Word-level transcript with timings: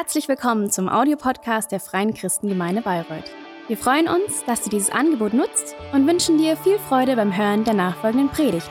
Herzlich 0.00 0.28
willkommen 0.28 0.70
zum 0.70 0.88
Audiopodcast 0.88 1.72
der 1.72 1.80
Freien 1.80 2.14
Christengemeinde 2.14 2.82
Bayreuth. 2.82 3.32
Wir 3.66 3.76
freuen 3.76 4.06
uns, 4.06 4.44
dass 4.46 4.62
du 4.62 4.70
dieses 4.70 4.90
Angebot 4.90 5.34
nutzt 5.34 5.74
und 5.92 6.06
wünschen 6.06 6.38
dir 6.38 6.56
viel 6.56 6.78
Freude 6.78 7.16
beim 7.16 7.36
Hören 7.36 7.64
der 7.64 7.74
nachfolgenden 7.74 8.28
Predigt. 8.28 8.70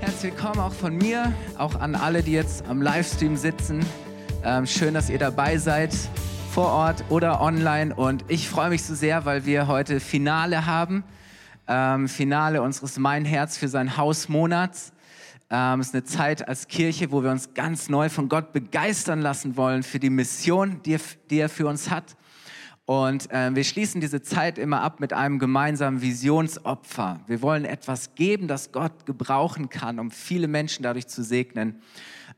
Herzlich 0.00 0.32
willkommen 0.32 0.58
auch 0.58 0.72
von 0.72 0.98
mir, 0.98 1.32
auch 1.58 1.76
an 1.76 1.94
alle, 1.94 2.24
die 2.24 2.32
jetzt 2.32 2.66
am 2.66 2.82
Livestream 2.82 3.36
sitzen. 3.36 3.86
Ähm, 4.44 4.66
schön, 4.66 4.94
dass 4.94 5.08
ihr 5.10 5.20
dabei 5.20 5.58
seid 5.58 5.92
vor 6.54 6.68
Ort 6.70 7.04
oder 7.08 7.40
online. 7.40 7.92
Und 7.92 8.24
ich 8.28 8.48
freue 8.48 8.70
mich 8.70 8.84
so 8.84 8.94
sehr, 8.94 9.24
weil 9.24 9.44
wir 9.44 9.66
heute 9.66 9.98
Finale 9.98 10.66
haben. 10.66 11.02
Ähm, 11.66 12.06
Finale 12.06 12.62
unseres 12.62 12.96
Mein 12.96 13.24
Herz 13.24 13.58
für 13.58 13.66
sein 13.66 13.96
Haus 13.96 14.28
Monats. 14.28 14.92
Ähm, 15.50 15.80
es 15.80 15.88
ist 15.88 15.94
eine 15.94 16.04
Zeit 16.04 16.46
als 16.46 16.68
Kirche, 16.68 17.10
wo 17.10 17.24
wir 17.24 17.32
uns 17.32 17.54
ganz 17.54 17.88
neu 17.88 18.08
von 18.08 18.28
Gott 18.28 18.52
begeistern 18.52 19.20
lassen 19.20 19.56
wollen 19.56 19.82
für 19.82 19.98
die 19.98 20.10
Mission, 20.10 20.80
die 20.84 20.94
er, 20.94 21.00
die 21.28 21.40
er 21.40 21.48
für 21.48 21.66
uns 21.66 21.90
hat. 21.90 22.16
Und 22.84 23.32
äh, 23.32 23.52
wir 23.52 23.64
schließen 23.64 24.00
diese 24.00 24.22
Zeit 24.22 24.56
immer 24.56 24.80
ab 24.80 25.00
mit 25.00 25.12
einem 25.12 25.40
gemeinsamen 25.40 26.02
Visionsopfer. 26.02 27.18
Wir 27.26 27.42
wollen 27.42 27.64
etwas 27.64 28.14
geben, 28.14 28.46
das 28.46 28.70
Gott 28.70 29.06
gebrauchen 29.06 29.70
kann, 29.70 29.98
um 29.98 30.12
viele 30.12 30.46
Menschen 30.46 30.84
dadurch 30.84 31.08
zu 31.08 31.24
segnen 31.24 31.82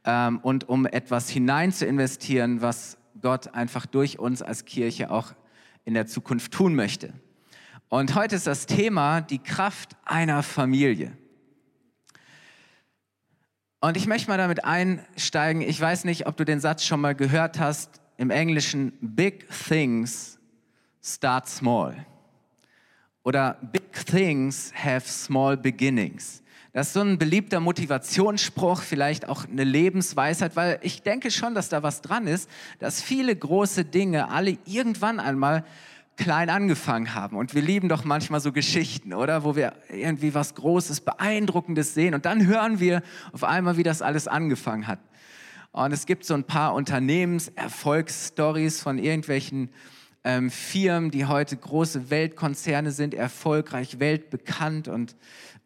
ähm, 0.06 0.38
und 0.38 0.70
um 0.70 0.86
etwas 0.86 1.28
hinein 1.28 1.70
zu 1.70 1.84
investieren, 1.84 2.62
was 2.62 2.96
Gott 3.26 3.54
einfach 3.54 3.86
durch 3.86 4.20
uns 4.20 4.40
als 4.40 4.66
Kirche 4.66 5.10
auch 5.10 5.34
in 5.84 5.94
der 5.94 6.06
Zukunft 6.06 6.52
tun 6.52 6.76
möchte. 6.76 7.12
Und 7.88 8.14
heute 8.14 8.36
ist 8.36 8.46
das 8.46 8.66
Thema 8.66 9.20
die 9.20 9.40
Kraft 9.40 9.96
einer 10.04 10.44
Familie. 10.44 11.10
Und 13.80 13.96
ich 13.96 14.06
möchte 14.06 14.30
mal 14.30 14.38
damit 14.38 14.64
einsteigen. 14.64 15.60
Ich 15.60 15.80
weiß 15.80 16.04
nicht, 16.04 16.28
ob 16.28 16.36
du 16.36 16.44
den 16.44 16.60
Satz 16.60 16.84
schon 16.84 17.00
mal 17.00 17.16
gehört 17.16 17.58
hast. 17.58 18.00
Im 18.16 18.30
Englischen, 18.30 18.92
Big 19.00 19.48
Things 19.48 20.38
start 21.02 21.48
small. 21.48 22.06
Oder 23.24 23.58
Big 23.72 24.06
Things 24.06 24.72
have 24.72 25.08
small 25.08 25.56
beginnings. 25.56 26.44
Das 26.76 26.88
ist 26.88 26.92
so 26.92 27.00
ein 27.00 27.16
beliebter 27.16 27.58
Motivationsspruch, 27.58 28.82
vielleicht 28.82 29.30
auch 29.30 29.48
eine 29.48 29.64
Lebensweisheit, 29.64 30.56
weil 30.56 30.78
ich 30.82 31.00
denke 31.00 31.30
schon, 31.30 31.54
dass 31.54 31.70
da 31.70 31.82
was 31.82 32.02
dran 32.02 32.26
ist, 32.26 32.50
dass 32.80 33.00
viele 33.00 33.34
große 33.34 33.86
Dinge 33.86 34.28
alle 34.28 34.58
irgendwann 34.66 35.18
einmal 35.18 35.64
klein 36.18 36.50
angefangen 36.50 37.14
haben. 37.14 37.38
Und 37.38 37.54
wir 37.54 37.62
lieben 37.62 37.88
doch 37.88 38.04
manchmal 38.04 38.40
so 38.40 38.52
Geschichten, 38.52 39.14
oder? 39.14 39.42
Wo 39.42 39.56
wir 39.56 39.72
irgendwie 39.88 40.34
was 40.34 40.54
Großes, 40.54 41.00
Beeindruckendes 41.00 41.94
sehen 41.94 42.12
und 42.12 42.26
dann 42.26 42.46
hören 42.46 42.78
wir 42.78 43.02
auf 43.32 43.42
einmal, 43.42 43.78
wie 43.78 43.82
das 43.82 44.02
alles 44.02 44.28
angefangen 44.28 44.86
hat. 44.86 44.98
Und 45.72 45.92
es 45.92 46.04
gibt 46.04 46.26
so 46.26 46.34
ein 46.34 46.44
paar 46.44 46.74
Unternehmenserfolgsstories 46.74 48.82
von 48.82 48.98
irgendwelchen 48.98 49.70
ähm, 50.24 50.50
Firmen, 50.50 51.10
die 51.10 51.24
heute 51.24 51.56
große 51.56 52.10
Weltkonzerne 52.10 52.90
sind, 52.90 53.14
erfolgreich, 53.14 53.98
weltbekannt 53.98 54.88
und 54.88 55.16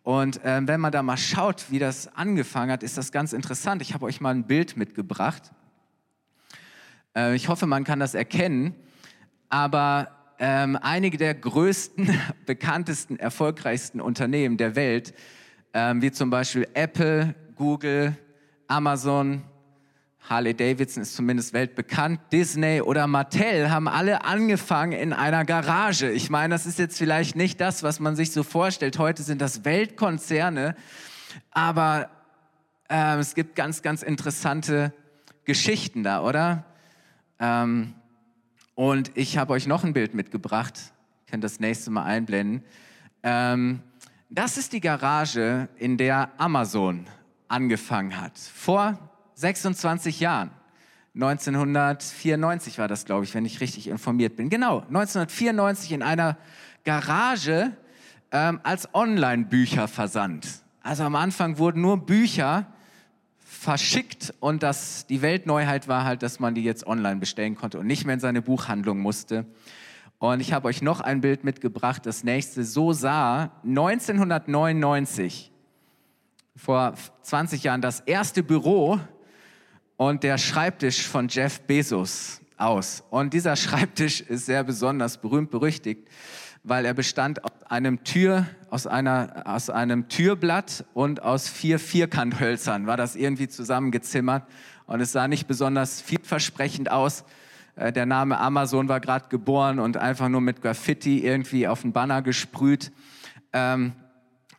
und 0.03 0.43
äh, 0.45 0.61
wenn 0.67 0.81
man 0.81 0.93
da 0.93 1.03
mal 1.03 1.17
schaut, 1.17 1.71
wie 1.71 1.79
das 1.79 2.15
angefangen 2.17 2.73
hat, 2.73 2.83
ist 2.83 2.97
das 2.97 3.13
ganz 3.13 3.33
interessant. 3.33 3.83
Ich 3.83 3.93
habe 3.93 4.07
euch 4.07 4.21
mal 4.21 4.35
ein 4.35 4.47
Bild 4.47 4.77
mitgebracht. 4.77 5.53
Äh, 7.15 7.35
ich 7.35 7.49
hoffe, 7.49 7.67
man 7.67 7.85
kann 7.85 8.01
das 8.01 8.15
erkennen. 8.15 8.75
Aber 9.51 10.09
ähm, 10.39 10.79
einige 10.81 11.19
der 11.19 11.35
größten, 11.35 12.19
bekanntesten, 12.47 13.19
erfolgreichsten 13.19 14.01
Unternehmen 14.01 14.57
der 14.57 14.75
Welt, 14.75 15.15
ähm, 15.75 16.01
wie 16.01 16.11
zum 16.11 16.31
Beispiel 16.31 16.67
Apple, 16.73 17.35
Google, 17.57 18.17
Amazon, 18.67 19.43
Harley 20.29 20.55
Davidson 20.55 21.03
ist 21.03 21.15
zumindest 21.15 21.53
weltbekannt, 21.53 22.21
Disney 22.33 22.81
oder 22.83 23.07
Mattel 23.07 23.71
haben 23.71 23.89
alle 23.89 24.25
angefangen 24.25 24.93
in 24.93 25.13
einer 25.13 25.45
Garage. 25.45 26.11
Ich 26.11 26.31
meine, 26.31 26.55
das 26.55 26.67
ist 26.67 26.79
jetzt 26.79 26.99
vielleicht 26.99 27.35
nicht 27.37 27.61
das, 27.61 27.83
was 27.83 27.99
man 27.99 28.15
sich 28.15 28.31
so 28.33 28.43
vorstellt. 28.43 28.99
Heute 28.99 29.23
sind 29.23 29.41
das 29.41 29.65
Weltkonzerne, 29.65 30.77
aber 31.51 32.11
äh, 32.89 33.17
es 33.17 33.35
gibt 33.35 33.57
ganz, 33.57 33.83
ganz 33.83 34.03
interessante 34.03 34.93
Geschichten 35.45 36.03
da, 36.03 36.23
oder? 36.23 36.65
Ähm, 37.39 37.95
und 38.75 39.11
ich 39.17 39.37
habe 39.37 39.53
euch 39.53 39.67
noch 39.67 39.85
ein 39.85 39.93
Bild 39.93 40.15
mitgebracht. 40.15 40.93
Ich 41.25 41.33
kann 41.33 41.41
das 41.41 41.59
nächste 41.61 41.91
Mal 41.91 42.05
einblenden. 42.05 42.63
Ähm, 43.23 43.81
das 44.29 44.59
ist 44.59 44.73
die 44.73 44.81
Garage, 44.81 45.69
in 45.77 45.97
der 45.97 46.31
Amazon 46.39 47.07
angefangen 47.49 48.21
hat. 48.21 48.39
Vor 48.39 49.10
26 49.41 50.21
Jahren. 50.21 50.51
1994 51.15 52.79
war 52.79 52.87
das, 52.87 53.05
glaube 53.05 53.25
ich, 53.25 53.35
wenn 53.35 53.45
ich 53.45 53.61
richtig 53.61 53.89
informiert 53.89 54.37
bin. 54.37 54.49
Genau, 54.49 54.81
1994 54.81 55.93
in 55.93 56.03
einer 56.03 56.37
Garage 56.85 57.73
ähm, 58.31 58.61
als 58.63 58.95
Online-Bücher 58.95 59.89
versandt. 59.89 60.47
Also 60.83 61.03
am 61.03 61.17
Anfang 61.17 61.59
wurden 61.59 61.81
nur 61.81 62.07
Bücher 62.07 62.67
verschickt 63.39 64.33
und 64.39 64.63
das, 64.63 65.07
die 65.07 65.21
Weltneuheit 65.23 65.89
war 65.89 66.05
halt, 66.05 66.23
dass 66.23 66.39
man 66.39 66.55
die 66.55 66.63
jetzt 66.63 66.87
online 66.87 67.17
bestellen 67.17 67.57
konnte 67.57 67.81
und 67.81 67.87
nicht 67.87 68.05
mehr 68.05 68.15
in 68.15 68.21
seine 68.21 68.41
Buchhandlung 68.43 69.01
musste. 69.01 69.47
Und 70.19 70.41
ich 70.41 70.53
habe 70.53 70.69
euch 70.69 70.81
noch 70.81 71.01
ein 71.01 71.23
Bild 71.23 71.45
mitgebracht, 71.45 72.07
das 72.07 72.23
nächste. 72.25 72.65
So 72.65 72.93
sah 72.93 73.51
1999, 73.65 75.51
vor 76.57 76.95
20 77.23 77.65
Jahren, 77.65 77.81
das 77.81 78.01
erste 78.01 78.43
Büro 78.43 79.01
und 80.01 80.23
der 80.23 80.39
Schreibtisch 80.39 81.07
von 81.07 81.29
Jeff 81.29 81.61
Bezos 81.61 82.41
aus. 82.57 83.05
Und 83.11 83.35
dieser 83.35 83.55
Schreibtisch 83.55 84.23
ist 84.23 84.47
sehr 84.47 84.65
besonders 84.65 85.19
berühmt 85.19 85.51
berüchtigt, 85.51 86.09
weil 86.63 86.87
er 86.87 86.95
bestand 86.95 87.45
aus 87.45 87.53
einem 87.69 88.03
Tür, 88.03 88.47
aus 88.71 88.87
einer, 88.87 89.43
aus 89.45 89.69
einem 89.69 90.09
Türblatt 90.09 90.87
und 90.95 91.23
aus 91.23 91.51
vier 91.51 91.79
Vierkanthölzern 91.79 92.87
war 92.87 92.97
das 92.97 93.15
irgendwie 93.15 93.49
zusammengezimmert 93.49 94.45
und 94.87 95.03
es 95.03 95.13
sah 95.13 95.29
nicht 95.29 95.47
besonders 95.47 96.01
vielversprechend 96.01 96.91
aus. 96.91 97.25
Äh, 97.77 97.93
der 97.93 98.07
Name 98.07 98.39
Amazon 98.39 98.89
war 98.89 99.01
gerade 99.01 99.29
geboren 99.29 99.79
und 99.79 99.99
einfach 99.99 100.31
nur 100.31 100.41
mit 100.41 100.63
Graffiti 100.63 101.19
irgendwie 101.27 101.69
auf 101.69 101.83
den 101.83 101.93
Banner 101.93 102.23
gesprüht. 102.23 102.91
Ähm, 103.53 103.93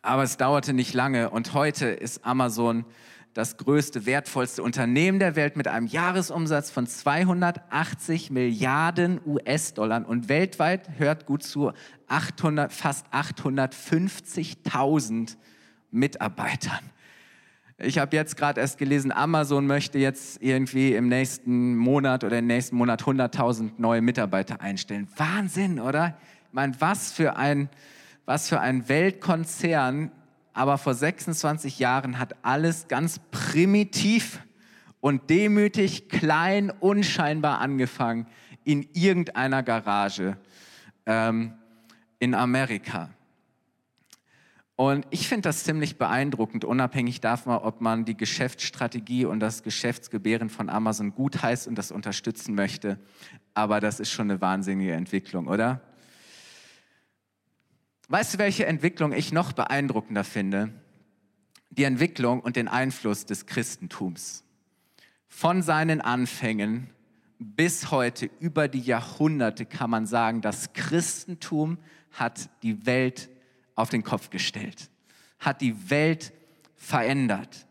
aber 0.02 0.22
es 0.22 0.36
dauerte 0.36 0.72
nicht 0.72 0.94
lange 0.94 1.30
und 1.30 1.52
heute 1.52 1.86
ist 1.86 2.24
Amazon 2.24 2.84
das 3.34 3.56
größte, 3.56 4.06
wertvollste 4.06 4.62
Unternehmen 4.62 5.18
der 5.18 5.34
Welt 5.36 5.56
mit 5.56 5.66
einem 5.66 5.86
Jahresumsatz 5.86 6.70
von 6.70 6.86
280 6.86 8.30
Milliarden 8.30 9.20
US-Dollar 9.24 10.06
und 10.06 10.28
weltweit, 10.28 10.90
hört 10.98 11.24
gut 11.26 11.42
zu, 11.42 11.72
800, 12.08 12.70
fast 12.72 13.06
850.000 13.12 15.36
Mitarbeitern. 15.90 16.90
Ich 17.78 17.98
habe 17.98 18.14
jetzt 18.14 18.36
gerade 18.36 18.60
erst 18.60 18.76
gelesen, 18.78 19.10
Amazon 19.12 19.66
möchte 19.66 19.98
jetzt 19.98 20.40
irgendwie 20.42 20.94
im 20.94 21.08
nächsten 21.08 21.74
Monat 21.74 22.22
oder 22.22 22.38
im 22.38 22.46
nächsten 22.46 22.76
Monat 22.76 23.02
100.000 23.02 23.72
neue 23.78 24.02
Mitarbeiter 24.02 24.60
einstellen. 24.60 25.08
Wahnsinn, 25.16 25.80
oder? 25.80 26.16
Ich 26.46 26.52
meine, 26.52 26.80
was 26.80 27.12
für 27.12 27.36
ein, 27.36 27.70
was 28.24 28.48
für 28.48 28.60
ein 28.60 28.88
Weltkonzern 28.88 30.12
aber 30.54 30.78
vor 30.78 30.94
26 30.94 31.78
Jahren 31.78 32.18
hat 32.18 32.36
alles 32.42 32.88
ganz 32.88 33.20
primitiv 33.30 34.40
und 35.00 35.30
demütig, 35.30 36.08
klein, 36.08 36.70
unscheinbar 36.70 37.60
angefangen 37.60 38.26
in 38.64 38.86
irgendeiner 38.92 39.62
Garage 39.62 40.36
ähm, 41.06 41.54
in 42.18 42.34
Amerika. 42.34 43.10
Und 44.76 45.06
ich 45.10 45.28
finde 45.28 45.42
das 45.42 45.64
ziemlich 45.64 45.98
beeindruckend, 45.98 46.64
unabhängig 46.64 47.20
davon, 47.20 47.52
ob 47.56 47.80
man 47.80 48.04
die 48.04 48.16
Geschäftsstrategie 48.16 49.26
und 49.26 49.40
das 49.40 49.62
Geschäftsgebären 49.62 50.48
von 50.48 50.68
Amazon 50.68 51.14
gut 51.14 51.42
heißt 51.42 51.68
und 51.68 51.76
das 51.76 51.92
unterstützen 51.92 52.54
möchte. 52.54 52.98
Aber 53.54 53.80
das 53.80 54.00
ist 54.00 54.10
schon 54.10 54.30
eine 54.30 54.40
wahnsinnige 54.40 54.92
Entwicklung, 54.92 55.46
oder? 55.46 55.80
Weißt 58.12 58.34
du, 58.34 58.38
welche 58.38 58.66
Entwicklung 58.66 59.14
ich 59.14 59.32
noch 59.32 59.54
beeindruckender 59.54 60.22
finde? 60.22 60.68
Die 61.70 61.84
Entwicklung 61.84 62.40
und 62.40 62.56
den 62.56 62.68
Einfluss 62.68 63.24
des 63.24 63.46
Christentums. 63.46 64.44
Von 65.28 65.62
seinen 65.62 66.02
Anfängen 66.02 66.90
bis 67.38 67.90
heute, 67.90 68.28
über 68.38 68.68
die 68.68 68.80
Jahrhunderte 68.80 69.64
kann 69.64 69.88
man 69.88 70.04
sagen, 70.04 70.42
das 70.42 70.74
Christentum 70.74 71.78
hat 72.10 72.50
die 72.62 72.84
Welt 72.84 73.30
auf 73.76 73.88
den 73.88 74.02
Kopf 74.02 74.28
gestellt, 74.28 74.90
hat 75.38 75.62
die 75.62 75.88
Welt 75.88 76.34
verändert. 76.76 77.66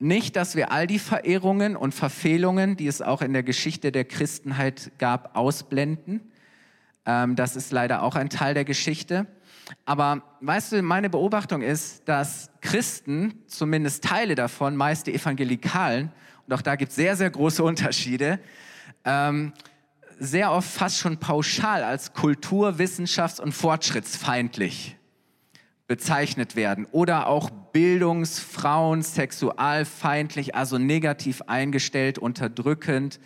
Nicht, 0.00 0.36
dass 0.36 0.54
wir 0.54 0.70
all 0.70 0.86
die 0.86 1.00
Verehrungen 1.00 1.74
und 1.74 1.92
Verfehlungen, 1.92 2.76
die 2.76 2.86
es 2.86 3.02
auch 3.02 3.20
in 3.20 3.32
der 3.32 3.42
Geschichte 3.42 3.90
der 3.90 4.04
Christenheit 4.04 4.92
gab, 4.98 5.36
ausblenden. 5.36 6.20
Ähm, 7.04 7.34
das 7.34 7.56
ist 7.56 7.72
leider 7.72 8.02
auch 8.02 8.14
ein 8.14 8.30
Teil 8.30 8.54
der 8.54 8.64
Geschichte. 8.64 9.26
Aber 9.84 10.22
weißt 10.40 10.72
du, 10.72 10.82
meine 10.82 11.10
Beobachtung 11.10 11.62
ist, 11.62 12.08
dass 12.08 12.50
Christen, 12.60 13.42
zumindest 13.48 14.04
Teile 14.04 14.36
davon, 14.36 14.76
meist 14.76 15.08
die 15.08 15.14
Evangelikalen, 15.14 16.12
und 16.46 16.54
auch 16.54 16.62
da 16.62 16.76
gibt 16.76 16.90
es 16.90 16.96
sehr, 16.96 17.16
sehr 17.16 17.30
große 17.30 17.62
Unterschiede, 17.62 18.38
ähm, 19.04 19.52
sehr 20.18 20.52
oft 20.52 20.68
fast 20.70 20.98
schon 20.98 21.18
pauschal 21.18 21.82
als 21.82 22.12
kultur-, 22.12 22.78
wissenschafts- 22.78 23.40
und 23.40 23.52
fortschrittsfeindlich 23.52 24.97
bezeichnet 25.88 26.54
werden 26.54 26.86
oder 26.92 27.26
auch 27.26 27.50
bildungs-, 27.50 28.38
frauen-, 28.38 29.02
sexualfeindlich, 29.02 30.54
also 30.54 30.78
negativ 30.78 31.42
eingestellt, 31.46 32.18
unterdrückend. 32.18 33.18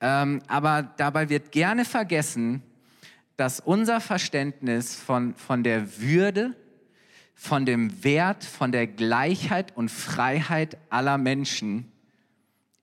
Ähm, 0.00 0.40
aber 0.46 0.82
dabei 0.96 1.28
wird 1.28 1.52
gerne 1.52 1.84
vergessen, 1.84 2.62
dass 3.36 3.60
unser 3.60 4.00
Verständnis 4.00 4.94
von, 4.94 5.34
von 5.34 5.62
der 5.62 6.00
Würde, 6.00 6.54
von 7.34 7.66
dem 7.66 8.02
Wert, 8.02 8.44
von 8.44 8.72
der 8.72 8.86
Gleichheit 8.86 9.76
und 9.76 9.90
Freiheit 9.90 10.78
aller 10.88 11.18
Menschen 11.18 11.92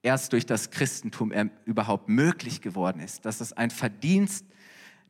erst 0.03 0.33
durch 0.33 0.45
das 0.45 0.69
Christentum 0.69 1.33
überhaupt 1.65 2.09
möglich 2.09 2.61
geworden 2.61 2.99
ist, 2.99 3.25
dass 3.25 3.39
es 3.41 3.53
ein 3.53 3.71
Verdienst 3.71 4.45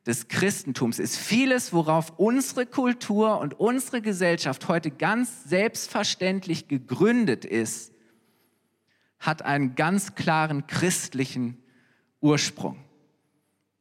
des 0.05 0.27
Christentums 0.27 0.99
ist. 0.99 1.17
Vieles, 1.17 1.71
worauf 1.71 2.17
unsere 2.17 2.65
Kultur 2.65 3.39
und 3.39 3.59
unsere 3.59 4.01
Gesellschaft 4.01 4.67
heute 4.67 4.91
ganz 4.91 5.45
selbstverständlich 5.45 6.67
gegründet 6.67 7.45
ist, 7.45 7.93
hat 9.19 9.41
einen 9.43 9.75
ganz 9.75 10.15
klaren 10.15 10.67
christlichen 10.67 11.57
Ursprung. 12.19 12.77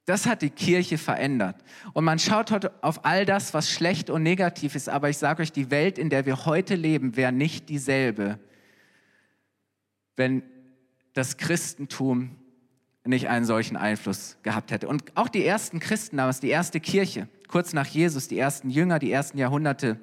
Das 0.04 0.26
hat 0.26 0.42
die 0.42 0.50
Kirche 0.50 0.98
verändert. 0.98 1.56
Und 1.92 2.04
man 2.04 2.18
schaut 2.18 2.50
heute 2.50 2.72
auf 2.82 3.04
all 3.04 3.24
das, 3.24 3.54
was 3.54 3.70
schlecht 3.70 4.10
und 4.10 4.22
negativ 4.22 4.74
ist. 4.74 4.88
Aber 4.88 5.08
ich 5.08 5.18
sage 5.18 5.42
euch, 5.42 5.52
die 5.52 5.70
Welt, 5.70 5.98
in 5.98 6.10
der 6.10 6.26
wir 6.26 6.44
heute 6.44 6.74
leben, 6.74 7.16
wäre 7.16 7.32
nicht 7.32 7.68
dieselbe, 7.68 8.38
wenn 10.16 10.42
das 11.14 11.36
Christentum 11.36 12.36
nicht 13.04 13.28
einen 13.28 13.44
solchen 13.44 13.76
Einfluss 13.76 14.36
gehabt 14.42 14.70
hätte. 14.70 14.88
Und 14.88 15.16
auch 15.16 15.28
die 15.28 15.44
ersten 15.44 15.80
Christen 15.80 16.18
damals, 16.18 16.40
die 16.40 16.50
erste 16.50 16.80
Kirche, 16.80 17.28
kurz 17.48 17.72
nach 17.72 17.86
Jesus, 17.86 18.28
die 18.28 18.38
ersten 18.38 18.70
Jünger, 18.70 18.98
die 18.98 19.10
ersten 19.10 19.38
Jahrhunderte, 19.38 19.98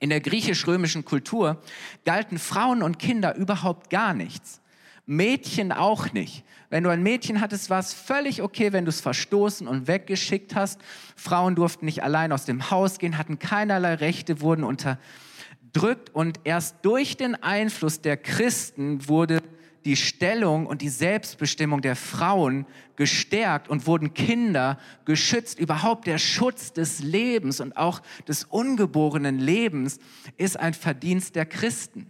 in 0.00 0.10
der 0.10 0.20
griechisch-römischen 0.20 1.04
Kultur 1.04 1.60
galten 2.04 2.38
Frauen 2.38 2.82
und 2.82 2.98
Kinder 2.98 3.34
überhaupt 3.34 3.90
gar 3.90 4.14
nichts. 4.14 4.60
Mädchen 5.06 5.72
auch 5.72 6.12
nicht. 6.12 6.44
Wenn 6.70 6.84
du 6.84 6.90
ein 6.90 7.02
Mädchen 7.02 7.40
hattest, 7.40 7.70
war 7.70 7.80
es 7.80 7.94
völlig 7.94 8.42
okay, 8.42 8.72
wenn 8.72 8.84
du 8.84 8.90
es 8.90 9.00
verstoßen 9.00 9.66
und 9.66 9.88
weggeschickt 9.88 10.54
hast. 10.54 10.80
Frauen 11.16 11.54
durften 11.54 11.86
nicht 11.86 12.02
allein 12.02 12.30
aus 12.30 12.44
dem 12.44 12.70
Haus 12.70 12.98
gehen, 12.98 13.16
hatten 13.16 13.38
keinerlei 13.38 13.94
Rechte, 13.94 14.42
wurden 14.42 14.64
unterdrückt 14.64 16.10
und 16.12 16.40
erst 16.44 16.76
durch 16.82 17.16
den 17.16 17.42
Einfluss 17.42 18.02
der 18.02 18.18
Christen 18.18 19.08
wurde 19.08 19.40
die 19.88 19.96
Stellung 19.96 20.66
und 20.66 20.82
die 20.82 20.90
Selbstbestimmung 20.90 21.80
der 21.80 21.96
Frauen 21.96 22.66
gestärkt 22.96 23.70
und 23.70 23.86
wurden 23.86 24.12
Kinder 24.12 24.78
geschützt. 25.06 25.58
Überhaupt 25.58 26.06
der 26.06 26.18
Schutz 26.18 26.74
des 26.74 27.00
Lebens 27.00 27.58
und 27.58 27.74
auch 27.78 28.02
des 28.28 28.44
ungeborenen 28.44 29.38
Lebens 29.38 29.98
ist 30.36 30.58
ein 30.58 30.74
Verdienst 30.74 31.36
der 31.36 31.46
Christen. 31.46 32.06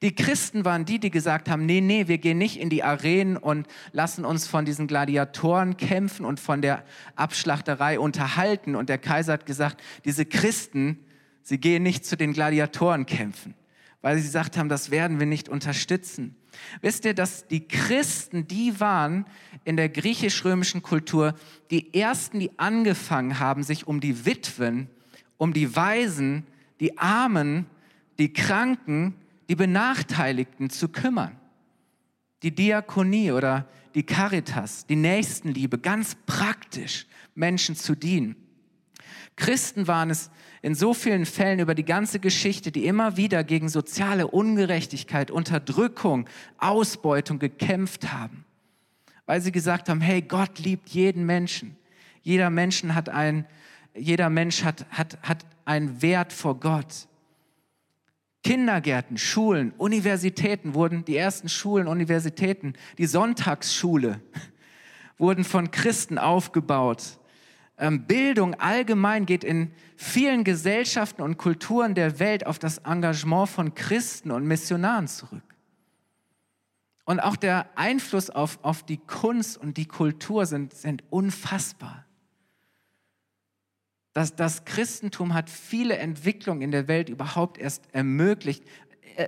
Die 0.00 0.14
Christen 0.14 0.64
waren 0.64 0.84
die, 0.84 1.00
die 1.00 1.10
gesagt 1.10 1.50
haben, 1.50 1.66
nee, 1.66 1.80
nee, 1.80 2.06
wir 2.06 2.18
gehen 2.18 2.38
nicht 2.38 2.60
in 2.60 2.70
die 2.70 2.84
Arenen 2.84 3.36
und 3.36 3.66
lassen 3.90 4.24
uns 4.24 4.46
von 4.46 4.64
diesen 4.64 4.86
Gladiatoren 4.86 5.76
kämpfen 5.76 6.24
und 6.24 6.38
von 6.38 6.62
der 6.62 6.84
Abschlachterei 7.16 7.98
unterhalten. 7.98 8.76
Und 8.76 8.88
der 8.88 8.98
Kaiser 8.98 9.32
hat 9.32 9.44
gesagt, 9.46 9.82
diese 10.04 10.24
Christen, 10.24 11.00
sie 11.42 11.58
gehen 11.58 11.82
nicht 11.82 12.06
zu 12.06 12.16
den 12.16 12.32
Gladiatoren 12.32 13.06
kämpfen, 13.06 13.54
weil 14.02 14.18
sie 14.18 14.24
gesagt 14.24 14.58
haben, 14.58 14.68
das 14.68 14.90
werden 14.90 15.18
wir 15.18 15.26
nicht 15.26 15.48
unterstützen. 15.48 16.36
Wisst 16.80 17.04
ihr, 17.04 17.14
dass 17.14 17.46
die 17.46 17.66
Christen, 17.66 18.46
die 18.46 18.78
waren 18.78 19.24
in 19.64 19.76
der 19.76 19.88
griechisch-römischen 19.88 20.82
Kultur 20.82 21.34
die 21.70 21.94
ersten, 21.94 22.40
die 22.40 22.50
angefangen 22.58 23.38
haben, 23.38 23.62
sich 23.62 23.86
um 23.86 24.00
die 24.00 24.26
Witwen, 24.26 24.88
um 25.38 25.52
die 25.52 25.74
Waisen, 25.74 26.46
die 26.80 26.98
Armen, 26.98 27.66
die 28.18 28.32
Kranken, 28.32 29.14
die 29.48 29.54
Benachteiligten 29.54 30.68
zu 30.68 30.88
kümmern. 30.88 31.38
Die 32.42 32.54
Diakonie 32.54 33.32
oder 33.32 33.68
die 33.94 34.02
Caritas, 34.02 34.86
die 34.86 34.96
Nächstenliebe, 34.96 35.78
ganz 35.78 36.16
praktisch 36.26 37.06
Menschen 37.34 37.76
zu 37.76 37.94
dienen. 37.94 38.36
Christen 39.36 39.88
waren 39.88 40.10
es 40.10 40.30
in 40.60 40.74
so 40.74 40.94
vielen 40.94 41.26
Fällen 41.26 41.58
über 41.58 41.74
die 41.74 41.84
ganze 41.84 42.20
Geschichte, 42.20 42.70
die 42.70 42.86
immer 42.86 43.16
wieder 43.16 43.42
gegen 43.44 43.68
soziale 43.68 44.28
Ungerechtigkeit, 44.28 45.30
Unterdrückung, 45.30 46.28
Ausbeutung 46.58 47.38
gekämpft 47.38 48.12
haben. 48.12 48.44
Weil 49.26 49.40
sie 49.40 49.52
gesagt 49.52 49.88
haben, 49.88 50.00
hey, 50.00 50.22
Gott 50.22 50.58
liebt 50.58 50.90
jeden 50.90 51.26
Menschen. 51.26 51.76
Jeder, 52.22 52.50
Menschen 52.50 52.94
hat 52.94 53.08
ein, 53.08 53.46
jeder 53.94 54.30
Mensch 54.30 54.62
hat, 54.62 54.86
hat, 54.90 55.18
hat 55.22 55.44
einen 55.64 56.02
Wert 56.02 56.32
vor 56.32 56.60
Gott. 56.60 57.08
Kindergärten, 58.44 59.18
Schulen, 59.18 59.72
Universitäten 59.78 60.74
wurden, 60.74 61.04
die 61.04 61.16
ersten 61.16 61.48
Schulen, 61.48 61.86
Universitäten, 61.86 62.74
die 62.98 63.06
Sonntagsschule 63.06 64.20
wurden 65.18 65.44
von 65.44 65.70
Christen 65.70 66.18
aufgebaut. 66.18 67.18
Ähm, 67.82 68.06
Bildung 68.06 68.54
allgemein 68.60 69.26
geht 69.26 69.42
in 69.42 69.72
vielen 69.96 70.44
Gesellschaften 70.44 71.20
und 71.20 71.36
Kulturen 71.36 71.96
der 71.96 72.20
Welt 72.20 72.46
auf 72.46 72.60
das 72.60 72.78
Engagement 72.78 73.48
von 73.48 73.74
Christen 73.74 74.30
und 74.30 74.46
Missionaren 74.46 75.08
zurück. 75.08 75.42
Und 77.04 77.18
auch 77.18 77.34
der 77.34 77.76
Einfluss 77.76 78.30
auf, 78.30 78.60
auf 78.62 78.84
die 78.84 78.98
Kunst 78.98 79.58
und 79.58 79.78
die 79.78 79.86
Kultur 79.86 80.46
sind, 80.46 80.74
sind 80.74 81.02
unfassbar. 81.10 82.06
Das, 84.12 84.36
das 84.36 84.64
Christentum 84.64 85.34
hat 85.34 85.50
viele 85.50 85.96
Entwicklungen 85.96 86.62
in 86.62 86.70
der 86.70 86.86
Welt 86.86 87.08
überhaupt 87.08 87.58
erst 87.58 87.92
ermöglicht. 87.92 88.62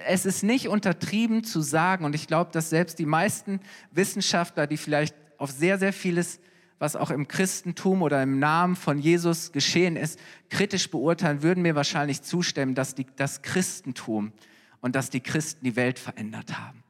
Es 0.06 0.24
ist 0.24 0.44
nicht 0.44 0.68
untertrieben 0.68 1.42
zu 1.42 1.60
sagen, 1.60 2.04
und 2.04 2.14
ich 2.14 2.28
glaube, 2.28 2.52
dass 2.52 2.70
selbst 2.70 3.00
die 3.00 3.06
meisten 3.06 3.58
Wissenschaftler, 3.90 4.68
die 4.68 4.76
vielleicht 4.76 5.16
auf 5.38 5.50
sehr, 5.50 5.76
sehr 5.80 5.92
vieles 5.92 6.38
was 6.84 6.96
auch 6.96 7.10
im 7.10 7.26
Christentum 7.28 8.02
oder 8.02 8.22
im 8.22 8.38
Namen 8.38 8.76
von 8.76 8.98
Jesus 8.98 9.52
geschehen 9.52 9.96
ist, 9.96 10.20
kritisch 10.50 10.90
beurteilen, 10.90 11.42
würden 11.42 11.62
mir 11.62 11.74
wahrscheinlich 11.74 12.20
zustimmen, 12.20 12.74
dass 12.74 12.94
die, 12.94 13.06
das 13.16 13.40
Christentum 13.40 14.32
und 14.82 14.94
dass 14.94 15.08
die 15.08 15.22
Christen 15.22 15.64
die 15.64 15.76
Welt 15.76 15.98
verändert 15.98 16.58
haben. 16.58 16.84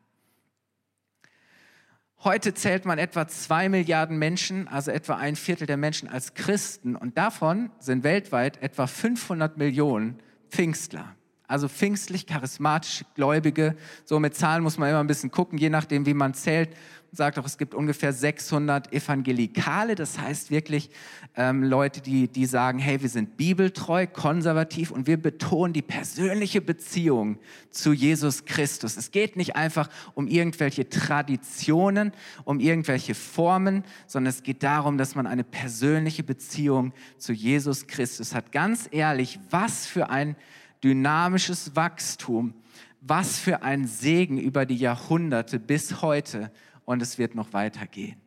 Heute 2.24 2.54
zählt 2.54 2.86
man 2.86 2.98
etwa 2.98 3.28
zwei 3.28 3.68
Milliarden 3.68 4.18
Menschen, 4.18 4.66
also 4.66 4.90
etwa 4.90 5.14
ein 5.14 5.36
Viertel 5.36 5.68
der 5.68 5.76
Menschen 5.76 6.08
als 6.08 6.34
Christen 6.34 6.96
und 6.96 7.16
davon 7.16 7.70
sind 7.78 8.02
weltweit 8.02 8.60
etwa 8.62 8.88
500 8.88 9.58
Millionen 9.58 10.18
Pfingstler. 10.50 11.14
Also 11.46 11.68
pfingstlich, 11.68 12.26
charismatische 12.26 13.04
Gläubige. 13.14 13.76
So 14.06 14.18
mit 14.18 14.34
Zahlen 14.34 14.64
muss 14.64 14.76
man 14.76 14.88
immer 14.88 14.98
ein 14.98 15.06
bisschen 15.06 15.30
gucken, 15.30 15.56
je 15.56 15.70
nachdem, 15.70 16.04
wie 16.04 16.14
man 16.14 16.34
zählt 16.34 16.70
sagt 17.16 17.38
auch, 17.38 17.47
es 17.47 17.59
gibt 17.59 17.75
ungefähr 17.75 18.12
600 18.12 18.92
Evangelikale, 18.92 19.94
das 19.94 20.18
heißt 20.18 20.50
wirklich 20.50 20.90
ähm, 21.37 21.62
Leute, 21.62 22.00
die, 22.00 22.28
die 22.28 22.47
sagen, 22.47 22.78
hey, 22.78 23.00
wir 23.00 23.09
sind 23.09 23.37
bibeltreu, 23.37 24.06
konservativ 24.06 24.90
und 24.90 25.06
wir 25.06 25.16
betonen 25.16 25.73
die 25.73 25.83
persönliche 25.83 26.61
Beziehung 26.61 27.38
zu 27.71 27.92
Jesus 27.92 28.44
Christus. 28.44 28.97
Es 28.97 29.11
geht 29.11 29.37
nicht 29.37 29.56
einfach 29.56 29.88
um 30.14 30.26
irgendwelche 30.26 30.88
Traditionen, 30.88 32.12
um 32.44 32.61
irgendwelche 32.61 33.14
Formen, 33.14 33.85
sondern 34.06 34.30
es 34.30 34.42
geht 34.42 34.62
darum, 34.62 34.99
dass 34.99 35.14
man 35.14 35.26
eine 35.26 35.44
persönliche 35.44 36.25
Beziehung 36.25 36.92
zu 37.18 37.33
Jesus 37.33 37.87
Christus 37.87 38.35
hat. 38.35 38.52
Ganz 38.52 38.88
ehrlich, 38.90 39.38
was 39.50 39.87
für 39.87 40.11
ein 40.11 40.37
dynamisches 40.83 41.76
Wachstum, 41.76 42.54
was 43.00 43.38
für 43.38 43.62
ein 43.62 43.87
Segen 43.87 44.38
über 44.38 44.66
die 44.66 44.76
Jahrhunderte 44.76 45.59
bis 45.59 46.02
heute 46.02 46.50
und 46.84 47.02
es 47.02 47.18
wird 47.18 47.34
noch 47.34 47.52
weitergehen. 47.52 48.20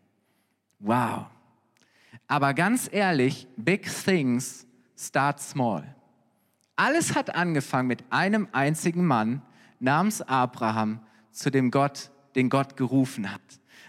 Wow. 0.79 1.27
Aber 2.27 2.53
ganz 2.53 2.89
ehrlich, 2.91 3.47
big 3.55 3.89
things 4.03 4.67
start 4.97 5.39
small. 5.39 5.95
Alles 6.75 7.15
hat 7.15 7.35
angefangen 7.35 7.87
mit 7.87 8.03
einem 8.11 8.47
einzigen 8.51 9.05
Mann 9.05 9.41
namens 9.79 10.21
Abraham, 10.21 10.99
zu 11.31 11.49
dem 11.49 11.71
Gott, 11.71 12.11
den 12.35 12.49
Gott 12.49 12.77
gerufen 12.77 13.31
hat. 13.31 13.41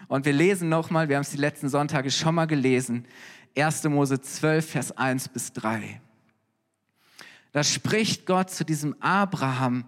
Und 0.07 0.25
wir 0.25 0.33
lesen 0.33 0.69
nochmal, 0.69 1.09
wir 1.09 1.17
haben 1.17 1.23
es 1.23 1.31
die 1.31 1.39
letzten 1.39 1.69
Sonntage 1.69 2.11
schon 2.11 2.35
mal 2.35 2.47
gelesen, 2.47 3.07
1. 3.57 3.85
Mose 3.85 4.21
12, 4.21 4.71
Vers 4.71 4.97
1 4.97 5.29
bis 5.29 5.53
3. 5.53 6.01
Da 7.53 7.65
spricht 7.65 8.27
Gott 8.27 8.51
zu 8.51 8.65
diesem 8.65 8.95
Abraham, 9.01 9.85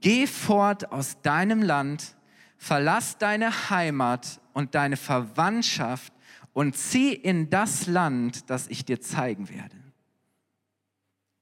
geh 0.00 0.26
fort 0.26 0.90
aus 0.90 1.20
deinem 1.22 1.62
Land, 1.62 2.16
verlass 2.64 3.18
deine 3.18 3.68
Heimat 3.68 4.40
und 4.54 4.74
deine 4.74 4.96
Verwandtschaft 4.96 6.14
und 6.54 6.74
zieh 6.74 7.12
in 7.12 7.50
das 7.50 7.86
Land, 7.86 8.48
das 8.48 8.68
ich 8.68 8.86
dir 8.86 9.02
zeigen 9.02 9.50
werde. 9.50 9.76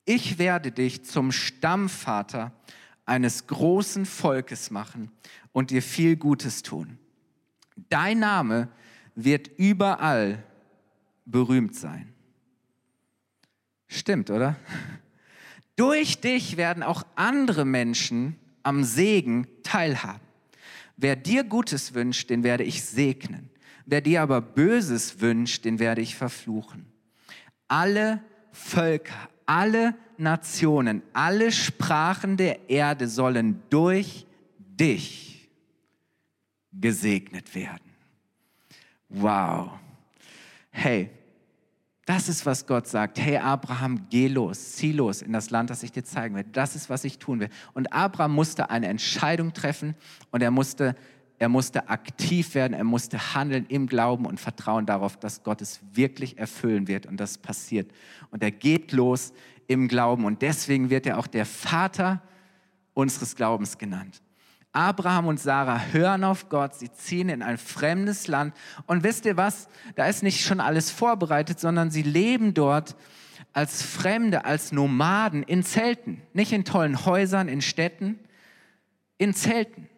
Ich 0.05 0.41
werde 0.41 0.73
dich 0.73 1.05
zum 1.05 1.31
Stammvater 1.31 2.51
eines 3.05 3.47
großen 3.47 4.05
Volkes 4.05 4.73
machen 4.73 5.13
und 5.53 5.71
dir 5.71 5.81
viel 5.81 6.17
Gutes 6.17 6.65
tun. 6.65 6.99
Dein 7.89 8.19
Name 8.19 8.69
wird 9.15 9.47
überall 9.59 10.43
berühmt 11.25 11.77
sein. 11.77 12.13
Stimmt, 13.87 14.29
oder? 14.29 14.57
Durch 15.77 16.21
dich 16.21 16.57
werden 16.57 16.83
auch 16.83 17.05
andere 17.15 17.65
Menschen 17.65 18.41
am 18.65 18.83
Segen 18.83 19.47
teilhaben. 19.63 20.22
Wer 21.03 21.17
dir 21.17 21.43
Gutes 21.43 21.95
wünscht, 21.95 22.31
den 22.31 22.45
werde 22.45 22.63
ich 22.63 22.85
segnen. 22.85 23.51
Wer 23.87 24.01
dir 24.01 24.23
aber 24.23 24.41
Böses 24.41 25.21
wünscht, 25.21 25.65
den 25.65 25.81
werde 25.81 26.01
ich 26.01 26.15
verfluchen. 26.15 26.87
Alle 27.67 28.23
Völker, 28.53 29.29
alle 29.45 29.97
Nationen, 30.17 31.03
alle 31.13 31.51
Sprachen 31.51 32.37
der 32.37 32.71
Erde 32.71 33.09
sollen 33.09 33.65
durch 33.69 34.27
dich 34.59 35.51
gesegnet 36.71 37.53
werden. 37.57 37.91
Wow. 39.09 39.73
Hey, 40.71 41.11
das 42.05 42.29
ist, 42.29 42.45
was 42.47 42.67
Gott 42.67 42.89
sagt. 42.89 43.21
Hey 43.21 43.37
Abraham, 43.37 44.09
geh 44.11 44.27
los, 44.27 44.73
zieh 44.73 44.93
los 44.93 45.23
in 45.23 45.33
das 45.33 45.51
Land, 45.51 45.71
das 45.71 45.83
ich 45.83 45.93
dir 45.93 46.03
zeigen 46.05 46.35
werde. 46.35 46.51
Das 46.51 46.75
ist, 46.75 46.91
was 46.91 47.05
ich 47.05 47.19
tun 47.19 47.39
will. 47.39 47.49
Und 47.75 47.93
Abraham 47.93 48.35
musste 48.35 48.71
eine 48.71 48.89
Entscheidung 48.89 49.53
treffen 49.53 49.95
und 50.33 50.43
er 50.43 50.51
musste, 50.51 50.97
er 51.39 51.49
musste 51.49 51.89
aktiv 51.89 52.55
werden, 52.57 52.73
er 52.73 52.85
musste 52.85 53.35
handeln 53.35 53.67
im 53.69 53.87
Glauben 53.87 54.27
und 54.27 54.41
Vertrauen 54.41 54.85
darauf, 54.85 55.17
dass 55.17 55.45
Gott 55.45 55.63
es 55.63 55.81
wirklich 55.93 56.39
erfüllen 56.39 56.89
wird 56.89 57.07
und 57.07 57.19
das 57.19 57.39
passiert. 57.39 57.91
Und 58.31 58.43
er 58.43 58.51
geht 58.51 58.91
los 58.91 59.33
im 59.69 59.87
Glauben 59.87 60.25
und 60.25 60.43
deswegen 60.43 60.91
wird 60.91 61.07
er 61.07 61.19
auch 61.19 61.29
der 61.29 61.47
Vater 61.47 62.21
unseres 62.95 63.37
Glaubens 63.37 63.79
genannt. 63.79 64.21
Abraham 64.73 65.27
und 65.27 65.39
Sarah 65.39 65.81
hören 65.93 66.25
auf 66.25 66.49
Gott, 66.49 66.75
sie 66.75 66.91
ziehen 66.91 67.29
in 67.29 67.43
ein 67.43 67.59
fremdes 67.59 68.27
Land. 68.27 68.55
Und 68.87 69.05
wisst 69.05 69.27
ihr 69.27 69.37
was? 69.37 69.69
Da 69.97 70.07
ist 70.07 70.23
nicht 70.23 70.45
schon 70.45 70.61
alles 70.61 70.91
vorbereitet, 70.91 71.61
sondern 71.61 71.91
sie 71.91 72.03
leben 72.03 72.55
dort 72.55 72.97
als 73.53 73.83
Fremde, 73.83 74.47
als 74.47 74.73
Nomaden 74.73 75.43
in 75.43 75.63
Zelten. 75.63 76.23
Nicht 76.33 76.53
in 76.53 76.65
tollen 76.65 77.05
Häusern, 77.05 77.49
in 77.49 77.61
Städten, 77.61 78.19
in 79.19 79.35
Zelten. 79.35 79.89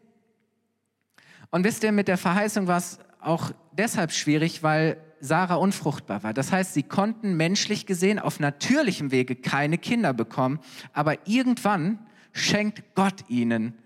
Und 1.50 1.62
wisst 1.62 1.84
ihr, 1.84 1.92
mit 1.92 2.08
der 2.08 2.18
Verheißung 2.18 2.66
war 2.66 2.78
es 2.78 2.98
auch 3.20 3.52
deshalb 3.70 4.10
schwierig, 4.10 4.64
weil 4.64 4.96
Sarah 5.20 5.54
unfruchtbar 5.54 6.24
war. 6.24 6.34
Das 6.34 6.50
heißt, 6.50 6.74
sie 6.74 6.82
konnten 6.82 7.36
menschlich 7.36 7.86
gesehen 7.86 8.18
auf 8.18 8.40
natürlichem 8.40 9.12
Wege 9.12 9.36
keine 9.36 9.78
Kinder 9.78 10.12
bekommen, 10.12 10.58
aber 10.92 11.28
irgendwann 11.28 12.00
schenkt 12.32 12.82
Gott 12.96 13.24
ihnen 13.28 13.78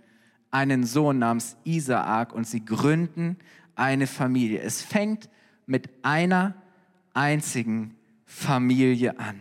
einen 0.51 0.85
Sohn 0.85 1.19
namens 1.19 1.57
Isaak 1.65 2.33
und 2.33 2.47
sie 2.47 2.65
gründen 2.65 3.37
eine 3.75 4.07
Familie. 4.07 4.61
Es 4.61 4.83
fängt 4.83 5.29
mit 5.67 5.89
einer 6.03 6.55
einzigen 7.15 7.97
Familie 8.25 9.19
an. 9.19 9.41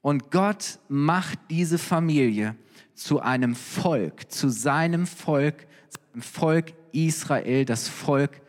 Und 0.00 0.30
Gott 0.30 0.78
macht 0.88 1.38
diese 1.50 1.78
Familie 1.78 2.56
zu 2.94 3.20
einem 3.20 3.54
Volk, 3.54 4.30
zu 4.30 4.48
seinem 4.48 5.06
Volk, 5.06 5.66
seinem 5.88 6.22
Volk 6.22 6.72
Israel, 6.92 7.64
das 7.64 7.88
Volk 7.88 8.42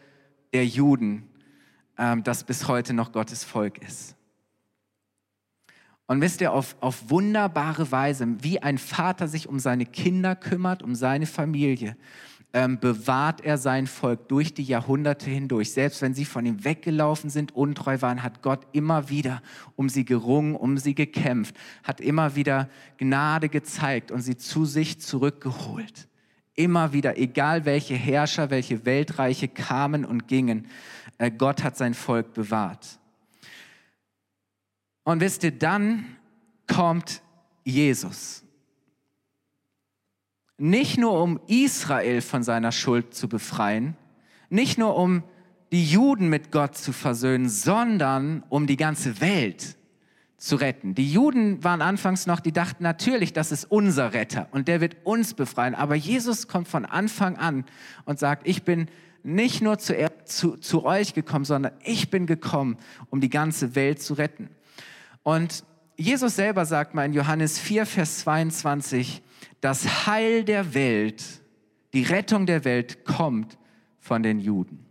der 0.51 0.65
Juden, 0.65 1.27
ähm, 1.97 2.23
das 2.23 2.43
bis 2.43 2.67
heute 2.67 2.93
noch 2.93 3.11
Gottes 3.11 3.43
Volk 3.43 3.77
ist. 3.79 4.15
Und 6.07 6.21
wisst 6.21 6.41
ihr, 6.41 6.51
auf, 6.51 6.75
auf 6.81 7.09
wunderbare 7.09 7.91
Weise, 7.91 8.27
wie 8.41 8.61
ein 8.61 8.77
Vater 8.77 9.27
sich 9.27 9.47
um 9.47 9.59
seine 9.59 9.85
Kinder 9.85 10.35
kümmert, 10.35 10.83
um 10.83 10.95
seine 10.95 11.25
Familie, 11.25 11.95
ähm, 12.55 12.79
bewahrt 12.79 13.41
er 13.41 13.57
sein 13.57 13.87
Volk 13.87 14.27
durch 14.27 14.53
die 14.53 14.63
Jahrhunderte 14.63 15.29
hindurch. 15.29 15.71
Selbst 15.71 16.01
wenn 16.01 16.13
sie 16.13 16.25
von 16.25 16.45
ihm 16.45 16.63
weggelaufen 16.63 17.29
sind, 17.29 17.55
untreu 17.55 18.01
waren, 18.01 18.21
hat 18.21 18.43
Gott 18.43 18.67
immer 18.73 19.09
wieder 19.09 19.41
um 19.75 19.89
sie 19.89 20.05
gerungen, 20.05 20.55
um 20.55 20.77
sie 20.77 20.93
gekämpft, 20.93 21.55
hat 21.83 21.99
immer 21.99 22.35
wieder 22.35 22.69
Gnade 22.97 23.49
gezeigt 23.49 24.11
und 24.11 24.21
sie 24.21 24.37
zu 24.37 24.65
sich 24.65 25.01
zurückgeholt. 25.01 26.07
Immer 26.53 26.93
wieder, 26.93 27.17
egal 27.17 27.65
welche 27.65 27.95
Herrscher, 27.95 28.51
welche 28.51 28.85
Weltreiche 28.85 29.47
kamen 29.47 30.05
und 30.05 30.27
gingen, 30.27 30.67
äh, 31.17 31.31
Gott 31.31 31.63
hat 31.63 31.75
sein 31.75 31.95
Volk 31.95 32.33
bewahrt. 32.33 32.99
Und 35.03 35.19
wisst 35.19 35.43
ihr, 35.43 35.51
dann 35.51 36.05
kommt 36.67 37.21
Jesus. 37.63 38.43
Nicht 40.57 40.97
nur 40.97 41.21
um 41.21 41.39
Israel 41.47 42.21
von 42.21 42.43
seiner 42.43 42.71
Schuld 42.71 43.13
zu 43.13 43.27
befreien, 43.27 43.97
nicht 44.49 44.77
nur 44.77 44.95
um 44.95 45.23
die 45.71 45.83
Juden 45.83 46.29
mit 46.29 46.51
Gott 46.51 46.77
zu 46.77 46.93
versöhnen, 46.93 47.49
sondern 47.49 48.43
um 48.49 48.67
die 48.67 48.77
ganze 48.77 49.19
Welt 49.19 49.75
zu 50.37 50.57
retten. 50.57 50.93
Die 50.93 51.11
Juden 51.11 51.63
waren 51.63 51.81
anfangs 51.81 52.27
noch, 52.27 52.39
die 52.39 52.51
dachten 52.51 52.83
natürlich, 52.83 53.33
das 53.33 53.51
ist 53.51 53.65
unser 53.65 54.13
Retter 54.13 54.47
und 54.51 54.67
der 54.67 54.81
wird 54.81 54.97
uns 55.05 55.33
befreien. 55.33 55.73
Aber 55.73 55.95
Jesus 55.95 56.47
kommt 56.47 56.67
von 56.67 56.85
Anfang 56.85 57.37
an 57.37 57.65
und 58.05 58.19
sagt, 58.19 58.47
ich 58.47 58.63
bin 58.63 58.87
nicht 59.23 59.61
nur 59.61 59.79
zu, 59.79 59.95
zu, 60.25 60.57
zu 60.57 60.85
euch 60.85 61.13
gekommen, 61.13 61.45
sondern 61.45 61.73
ich 61.83 62.09
bin 62.09 62.27
gekommen, 62.27 62.77
um 63.09 63.21
die 63.21 63.29
ganze 63.29 63.75
Welt 63.75 64.01
zu 64.01 64.13
retten. 64.13 64.49
Und 65.23 65.63
Jesus 65.95 66.35
selber 66.35 66.65
sagt 66.65 66.93
mal 66.93 67.05
in 67.05 67.13
Johannes 67.13 67.57
4, 67.57 67.85
Vers 67.85 68.19
22, 68.19 69.21
das 69.61 70.05
Heil 70.05 70.43
der 70.43 70.73
Welt, 70.73 71.23
die 71.93 72.03
Rettung 72.03 72.45
der 72.45 72.65
Welt 72.65 73.05
kommt 73.05 73.57
von 73.99 74.23
den 74.23 74.39
Juden. 74.39 74.85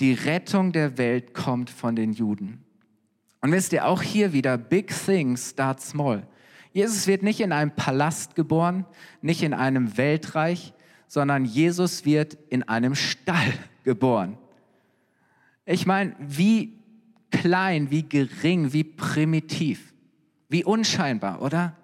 Die 0.00 0.14
Rettung 0.14 0.72
der 0.72 0.98
Welt 0.98 1.34
kommt 1.34 1.70
von 1.70 1.94
den 1.94 2.12
Juden. 2.12 2.64
Und 3.42 3.52
wisst 3.52 3.72
ihr, 3.72 3.86
auch 3.86 4.02
hier 4.02 4.32
wieder, 4.32 4.58
big 4.58 4.88
things 4.88 5.50
start 5.50 5.80
small. 5.80 6.26
Jesus 6.72 7.06
wird 7.06 7.22
nicht 7.22 7.40
in 7.40 7.52
einem 7.52 7.74
Palast 7.74 8.34
geboren, 8.34 8.86
nicht 9.22 9.42
in 9.42 9.54
einem 9.54 9.96
Weltreich, 9.96 10.72
sondern 11.10 11.44
Jesus 11.44 12.04
wird 12.04 12.38
in 12.50 12.62
einem 12.62 12.94
Stall 12.94 13.52
geboren. 13.84 14.38
Ich 15.66 15.84
meine, 15.84 16.14
wie 16.20 16.78
klein, 17.32 17.90
wie 17.90 18.04
gering, 18.04 18.72
wie 18.72 18.84
primitiv, 18.84 19.92
wie 20.48 20.62
unscheinbar, 20.62 21.42
oder? 21.42 21.74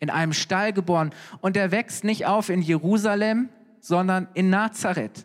In 0.00 0.10
einem 0.10 0.32
Stall 0.32 0.72
geboren. 0.72 1.10
Und 1.40 1.56
er 1.56 1.70
wächst 1.70 2.02
nicht 2.02 2.26
auf 2.26 2.48
in 2.48 2.62
Jerusalem, 2.62 3.48
sondern 3.78 4.26
in 4.34 4.50
Nazareth. 4.50 5.24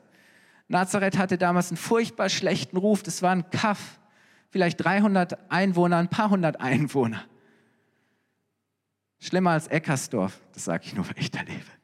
Nazareth 0.68 1.18
hatte 1.18 1.40
damals 1.40 1.72
einen 1.72 1.78
furchtbar 1.78 2.30
schlechten 2.30 2.78
Ruf. 2.78 3.02
Das 3.02 3.24
war 3.24 3.32
ein 3.32 3.50
Kaff. 3.50 4.00
Vielleicht 4.52 4.84
300 4.84 5.52
Einwohner, 5.52 5.98
ein 5.98 6.10
paar 6.10 6.30
hundert 6.30 6.62
Einwohner. 6.62 7.24
Schlimmer 9.20 9.52
als 9.52 9.68
Eckersdorf. 9.68 10.40
Das 10.54 10.66
sage 10.66 10.84
ich 10.86 10.94
nur, 10.94 11.08
weil 11.08 11.18
ich 11.18 11.32
da 11.32 11.42
lebe. 11.42 11.79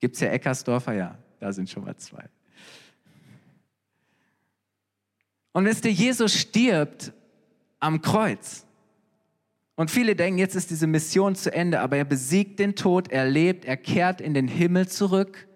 Gibt 0.00 0.14
es 0.14 0.20
ja 0.20 0.28
Eckersdorfer? 0.28 0.92
Ja, 0.92 1.18
da 1.40 1.52
sind 1.52 1.70
schon 1.70 1.84
mal 1.84 1.96
zwei. 1.96 2.24
Und 5.52 5.64
wisst 5.64 5.84
ihr, 5.86 5.92
Jesus 5.92 6.34
stirbt 6.34 7.12
am 7.80 8.02
Kreuz. 8.02 8.66
Und 9.74 9.90
viele 9.90 10.16
denken, 10.16 10.38
jetzt 10.38 10.54
ist 10.54 10.70
diese 10.70 10.86
Mission 10.86 11.34
zu 11.34 11.52
Ende, 11.52 11.80
aber 11.80 11.96
er 11.96 12.04
besiegt 12.04 12.58
den 12.58 12.74
Tod, 12.74 13.10
er 13.10 13.28
lebt, 13.28 13.64
er 13.64 13.76
kehrt 13.76 14.20
in 14.20 14.34
den 14.34 14.48
Himmel 14.48 14.88
zurück. 14.88 15.46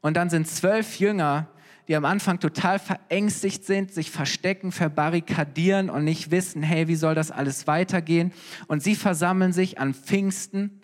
Und 0.00 0.16
dann 0.16 0.30
sind 0.30 0.48
zwölf 0.48 0.98
Jünger, 0.98 1.48
die 1.88 1.96
am 1.96 2.04
Anfang 2.04 2.38
total 2.38 2.78
verängstigt 2.78 3.64
sind, 3.64 3.92
sich 3.92 4.10
verstecken, 4.10 4.72
verbarrikadieren 4.72 5.88
und 5.88 6.04
nicht 6.04 6.30
wissen, 6.30 6.62
hey, 6.62 6.86
wie 6.86 6.96
soll 6.96 7.14
das 7.14 7.30
alles 7.30 7.66
weitergehen? 7.66 8.32
Und 8.66 8.82
sie 8.82 8.94
versammeln 8.94 9.52
sich 9.52 9.78
an 9.78 9.94
Pfingsten 9.94 10.77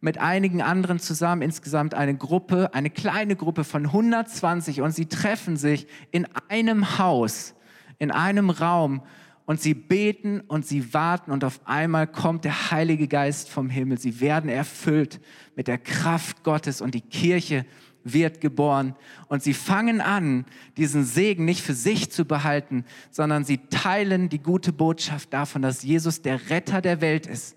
mit 0.00 0.18
einigen 0.18 0.62
anderen 0.62 0.98
zusammen, 0.98 1.42
insgesamt 1.42 1.94
eine 1.94 2.16
Gruppe, 2.16 2.72
eine 2.72 2.90
kleine 2.90 3.36
Gruppe 3.36 3.64
von 3.64 3.86
120 3.86 4.80
und 4.80 4.92
sie 4.92 5.06
treffen 5.06 5.56
sich 5.56 5.86
in 6.10 6.26
einem 6.48 6.98
Haus 6.98 7.54
in 8.00 8.10
einem 8.10 8.50
Raum. 8.50 9.02
Und 9.46 9.60
sie 9.60 9.74
beten 9.74 10.40
und 10.40 10.66
sie 10.66 10.94
warten. 10.94 11.30
Und 11.30 11.44
auf 11.44 11.60
einmal 11.64 12.06
kommt 12.06 12.44
der 12.44 12.70
Heilige 12.70 13.08
Geist 13.08 13.48
vom 13.48 13.68
Himmel. 13.68 13.98
Sie 13.98 14.20
werden 14.20 14.48
erfüllt 14.48 15.20
mit 15.56 15.66
der 15.66 15.78
Kraft 15.78 16.44
Gottes. 16.44 16.80
Und 16.80 16.94
die 16.94 17.00
Kirche 17.00 17.66
wird 18.04 18.40
geboren. 18.40 18.94
Und 19.28 19.42
sie 19.42 19.54
fangen 19.54 20.00
an, 20.00 20.44
diesen 20.76 21.04
Segen 21.04 21.44
nicht 21.44 21.62
für 21.62 21.74
sich 21.74 22.12
zu 22.12 22.24
behalten, 22.24 22.84
sondern 23.10 23.44
sie 23.44 23.58
teilen 23.70 24.28
die 24.28 24.38
gute 24.38 24.72
Botschaft 24.72 25.32
davon, 25.32 25.62
dass 25.62 25.82
Jesus 25.82 26.22
der 26.22 26.48
Retter 26.48 26.80
der 26.80 27.00
Welt 27.00 27.26
ist. 27.26 27.56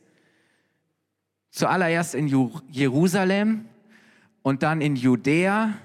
Zuallererst 1.53 2.15
in 2.15 2.27
Jerusalem 2.71 3.65
und 4.41 4.63
dann 4.63 4.81
in 4.81 4.95
Judäa 4.95 5.75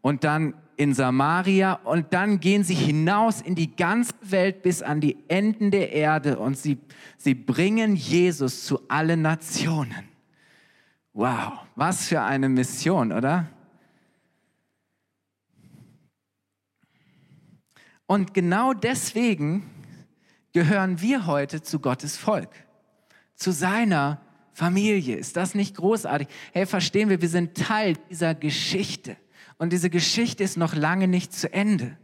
und 0.00 0.24
dann 0.24 0.54
in 0.78 0.94
Samaria 0.94 1.74
und 1.74 2.14
dann 2.14 2.40
gehen 2.40 2.64
sie 2.64 2.74
hinaus 2.74 3.42
in 3.42 3.54
die 3.54 3.76
ganze 3.76 4.14
Welt 4.22 4.62
bis 4.62 4.80
an 4.80 5.02
die 5.02 5.18
Enden 5.28 5.70
der 5.70 5.92
Erde 5.92 6.38
und 6.38 6.56
sie, 6.56 6.78
sie 7.18 7.34
bringen 7.34 7.96
Jesus 7.96 8.64
zu 8.64 8.80
allen 8.88 9.20
Nationen. 9.20 10.08
Wow, 11.12 11.52
was 11.76 12.08
für 12.08 12.22
eine 12.22 12.48
Mission, 12.48 13.12
oder? 13.12 13.46
Und 18.06 18.32
genau 18.32 18.72
deswegen 18.72 19.70
gehören 20.54 21.02
wir 21.02 21.26
heute 21.26 21.60
zu 21.60 21.78
Gottes 21.78 22.16
Volk, 22.16 22.48
zu 23.34 23.52
seiner 23.52 24.23
Familie. 24.54 25.16
Ist 25.16 25.36
das 25.36 25.54
nicht 25.54 25.76
großartig? 25.76 26.28
Hey, 26.52 26.64
verstehen 26.64 27.10
wir, 27.10 27.20
wir 27.20 27.28
sind 27.28 27.56
Teil 27.56 27.96
dieser 28.08 28.34
Geschichte. 28.34 29.16
Und 29.58 29.72
diese 29.72 29.90
Geschichte 29.90 30.42
ist 30.42 30.56
noch 30.56 30.74
lange 30.74 31.08
nicht 31.08 31.32
zu 31.32 31.52
Ende. 31.52 31.98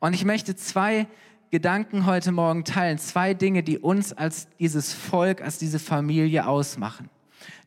Und 0.00 0.14
ich 0.14 0.24
möchte 0.24 0.56
zwei 0.56 1.06
Gedanken 1.50 2.06
heute 2.06 2.32
Morgen 2.32 2.64
teilen, 2.64 2.98
zwei 2.98 3.34
Dinge, 3.34 3.62
die 3.62 3.78
uns 3.78 4.12
als 4.12 4.48
dieses 4.58 4.92
Volk, 4.92 5.42
als 5.42 5.58
diese 5.58 5.78
Familie 5.78 6.48
ausmachen. 6.48 7.10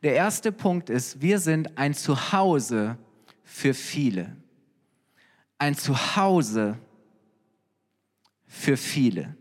Der 0.03 0.15
erste 0.15 0.51
Punkt 0.51 0.89
ist, 0.89 1.21
wir 1.21 1.39
sind 1.39 1.77
ein 1.77 1.93
Zuhause 1.93 2.97
für 3.43 3.73
viele. 3.73 4.35
Ein 5.59 5.75
Zuhause 5.75 6.77
für 8.47 8.75
viele. 8.75 9.37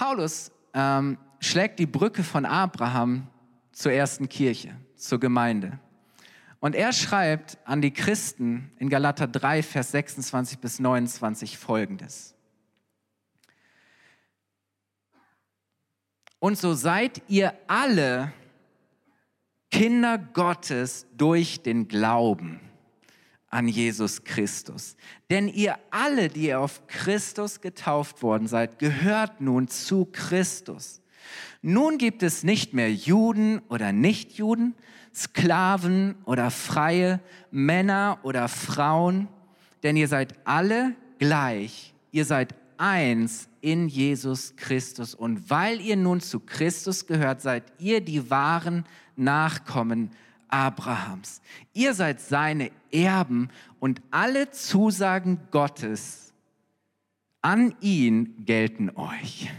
Paulus 0.00 0.50
ähm, 0.72 1.18
schlägt 1.40 1.78
die 1.78 1.84
Brücke 1.84 2.24
von 2.24 2.46
Abraham 2.46 3.26
zur 3.70 3.92
ersten 3.92 4.30
Kirche, 4.30 4.74
zur 4.96 5.20
Gemeinde. 5.20 5.78
Und 6.58 6.74
er 6.74 6.94
schreibt 6.94 7.58
an 7.66 7.82
die 7.82 7.90
Christen 7.90 8.72
in 8.78 8.88
Galater 8.88 9.26
3, 9.26 9.62
Vers 9.62 9.90
26 9.90 10.58
bis 10.58 10.78
29 10.78 11.58
folgendes. 11.58 12.34
Und 16.38 16.56
so 16.56 16.72
seid 16.72 17.20
ihr 17.28 17.52
alle 17.66 18.32
Kinder 19.70 20.16
Gottes 20.16 21.08
durch 21.14 21.62
den 21.62 21.88
Glauben 21.88 22.69
an 23.50 23.68
Jesus 23.68 24.24
Christus. 24.24 24.96
Denn 25.28 25.48
ihr 25.48 25.76
alle, 25.90 26.28
die 26.28 26.46
ihr 26.46 26.60
auf 26.60 26.86
Christus 26.86 27.60
getauft 27.60 28.22
worden 28.22 28.46
seid, 28.46 28.78
gehört 28.78 29.40
nun 29.40 29.68
zu 29.68 30.06
Christus. 30.10 31.02
Nun 31.60 31.98
gibt 31.98 32.22
es 32.22 32.42
nicht 32.42 32.72
mehr 32.72 32.92
Juden 32.92 33.60
oder 33.68 33.92
Nichtjuden, 33.92 34.74
Sklaven 35.14 36.14
oder 36.24 36.50
Freie, 36.50 37.20
Männer 37.50 38.20
oder 38.22 38.48
Frauen, 38.48 39.28
denn 39.82 39.96
ihr 39.96 40.08
seid 40.08 40.34
alle 40.44 40.94
gleich. 41.18 41.92
Ihr 42.12 42.24
seid 42.24 42.54
eins 42.78 43.48
in 43.60 43.88
Jesus 43.88 44.56
Christus. 44.56 45.14
Und 45.14 45.50
weil 45.50 45.80
ihr 45.80 45.96
nun 45.96 46.20
zu 46.20 46.40
Christus 46.40 47.06
gehört, 47.06 47.42
seid 47.42 47.64
ihr 47.78 48.00
die 48.00 48.30
wahren 48.30 48.84
Nachkommen 49.16 50.10
Abrahams. 50.52 51.40
Ihr 51.72 51.94
seid 51.94 52.20
seine 52.20 52.70
Erben 52.90 53.48
und 53.78 54.02
alle 54.10 54.50
Zusagen 54.50 55.38
Gottes 55.50 56.32
an 57.42 57.74
ihn 57.80 58.44
gelten 58.44 58.90
euch. 58.90 59.50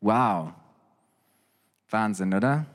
Wow. 0.00 0.52
Wahnsinn, 1.90 2.34
oder? 2.34 2.66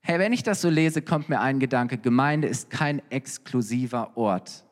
Hey, 0.00 0.18
wenn 0.18 0.32
ich 0.32 0.42
das 0.42 0.60
so 0.60 0.70
lese, 0.70 1.02
kommt 1.02 1.28
mir 1.28 1.40
ein 1.40 1.58
Gedanke, 1.58 1.98
Gemeinde 1.98 2.46
ist 2.46 2.70
kein 2.70 3.02
exklusiver 3.10 4.16
Ort. 4.16 4.64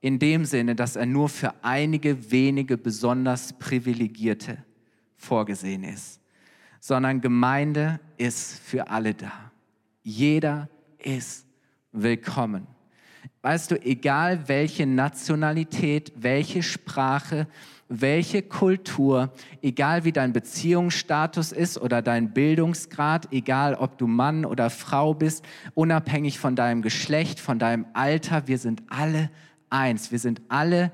In 0.00 0.18
dem 0.18 0.44
Sinne, 0.44 0.74
dass 0.74 0.96
er 0.96 1.06
nur 1.06 1.28
für 1.28 1.54
einige 1.62 2.30
wenige 2.30 2.76
besonders 2.76 3.52
Privilegierte 3.52 4.58
vorgesehen 5.16 5.84
ist, 5.84 6.20
sondern 6.80 7.20
Gemeinde 7.20 8.00
ist 8.16 8.58
für 8.60 8.88
alle 8.88 9.14
da. 9.14 9.49
Jeder 10.02 10.68
ist 10.98 11.46
willkommen. 11.92 12.66
Weißt 13.42 13.70
du, 13.70 13.82
egal 13.82 14.48
welche 14.48 14.86
Nationalität, 14.86 16.12
welche 16.16 16.62
Sprache, 16.62 17.46
welche 17.88 18.42
Kultur, 18.42 19.32
egal 19.62 20.04
wie 20.04 20.12
dein 20.12 20.32
Beziehungsstatus 20.32 21.52
ist 21.52 21.78
oder 21.78 22.02
dein 22.02 22.32
Bildungsgrad, 22.32 23.32
egal 23.32 23.74
ob 23.74 23.98
du 23.98 24.06
Mann 24.06 24.44
oder 24.44 24.70
Frau 24.70 25.12
bist, 25.12 25.44
unabhängig 25.74 26.38
von 26.38 26.56
deinem 26.56 26.82
Geschlecht, 26.82 27.40
von 27.40 27.58
deinem 27.58 27.86
Alter, 27.92 28.46
wir 28.46 28.58
sind 28.58 28.82
alle 28.88 29.30
eins. 29.70 30.12
Wir 30.12 30.18
sind 30.18 30.40
alle, 30.48 30.92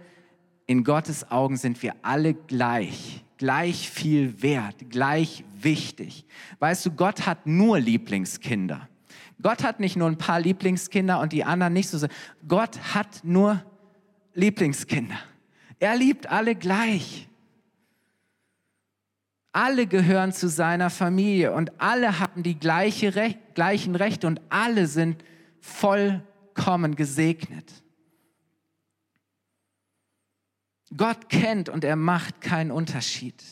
in 0.66 0.84
Gottes 0.84 1.30
Augen 1.30 1.56
sind 1.56 1.82
wir 1.82 1.94
alle 2.02 2.34
gleich, 2.34 3.24
gleich 3.38 3.88
viel 3.88 4.42
wert, 4.42 4.90
gleich 4.90 5.44
wichtig. 5.60 6.26
Weißt 6.58 6.86
du, 6.86 6.90
Gott 6.90 7.26
hat 7.26 7.46
nur 7.46 7.78
Lieblingskinder. 7.78 8.88
Gott 9.42 9.62
hat 9.62 9.80
nicht 9.80 9.96
nur 9.96 10.08
ein 10.08 10.18
paar 10.18 10.40
Lieblingskinder 10.40 11.20
und 11.20 11.32
die 11.32 11.44
anderen 11.44 11.72
nicht 11.72 11.88
so. 11.88 12.06
Gott 12.48 12.78
hat 12.94 13.22
nur 13.22 13.62
Lieblingskinder. 14.34 15.18
Er 15.78 15.96
liebt 15.96 16.26
alle 16.28 16.54
gleich. 16.54 17.28
Alle 19.52 19.86
gehören 19.86 20.32
zu 20.32 20.48
seiner 20.48 20.90
Familie 20.90 21.52
und 21.52 21.80
alle 21.80 22.18
haben 22.18 22.42
die 22.42 22.58
gleiche 22.58 23.14
Rech 23.14 23.38
gleichen 23.54 23.96
Rechte 23.96 24.26
und 24.26 24.40
alle 24.50 24.86
sind 24.86 25.24
vollkommen 25.60 26.94
gesegnet. 26.94 27.82
Gott 30.94 31.28
kennt 31.28 31.68
und 31.68 31.84
er 31.84 31.96
macht 31.96 32.40
keinen 32.40 32.70
Unterschied. 32.70 33.42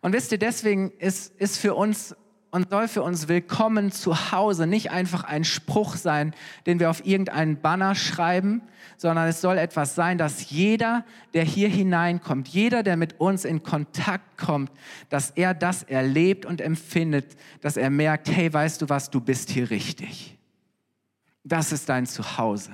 Und 0.00 0.12
wisst 0.12 0.32
ihr, 0.32 0.38
deswegen 0.38 0.92
ist, 0.92 1.34
ist 1.36 1.58
für 1.58 1.74
uns 1.74 2.14
und 2.54 2.70
soll 2.70 2.86
für 2.86 3.02
uns 3.02 3.26
willkommen 3.26 3.90
zu 3.90 4.30
Hause 4.30 4.68
nicht 4.68 4.92
einfach 4.92 5.24
ein 5.24 5.42
Spruch 5.42 5.96
sein, 5.96 6.32
den 6.66 6.78
wir 6.78 6.88
auf 6.88 7.04
irgendeinen 7.04 7.60
Banner 7.60 7.96
schreiben, 7.96 8.62
sondern 8.96 9.26
es 9.26 9.40
soll 9.40 9.58
etwas 9.58 9.96
sein, 9.96 10.18
dass 10.18 10.50
jeder, 10.50 11.04
der 11.32 11.42
hier 11.42 11.68
hineinkommt, 11.68 12.46
jeder, 12.46 12.84
der 12.84 12.96
mit 12.96 13.18
uns 13.18 13.44
in 13.44 13.64
Kontakt 13.64 14.38
kommt, 14.38 14.70
dass 15.08 15.32
er 15.32 15.52
das 15.52 15.82
erlebt 15.82 16.46
und 16.46 16.60
empfindet, 16.60 17.36
dass 17.60 17.76
er 17.76 17.90
merkt, 17.90 18.30
hey, 18.30 18.52
weißt 18.52 18.82
du 18.82 18.88
was, 18.88 19.10
du 19.10 19.20
bist 19.20 19.50
hier 19.50 19.68
richtig. 19.70 20.38
Das 21.42 21.72
ist 21.72 21.88
dein 21.88 22.06
Zuhause. 22.06 22.70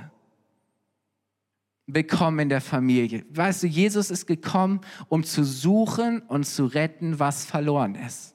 Willkommen 1.87 2.40
in 2.40 2.49
der 2.51 2.61
Familie. 2.61 3.25
Weißt 3.31 3.62
du, 3.62 3.66
Jesus 3.66 4.11
ist 4.11 4.27
gekommen, 4.27 4.83
um 5.09 5.25
zu 5.25 5.43
suchen 5.43 6.21
und 6.21 6.45
zu 6.45 6.66
retten, 6.66 7.19
was 7.19 7.47
verloren 7.47 7.95
ist 7.95 8.30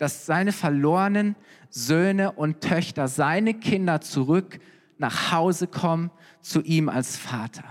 dass 0.00 0.24
seine 0.24 0.52
verlorenen 0.52 1.36
Söhne 1.68 2.32
und 2.32 2.62
Töchter, 2.62 3.06
seine 3.06 3.52
Kinder 3.52 4.00
zurück 4.00 4.58
nach 4.96 5.30
Hause 5.30 5.66
kommen 5.66 6.10
zu 6.40 6.62
ihm 6.62 6.88
als 6.88 7.18
Vater. 7.18 7.64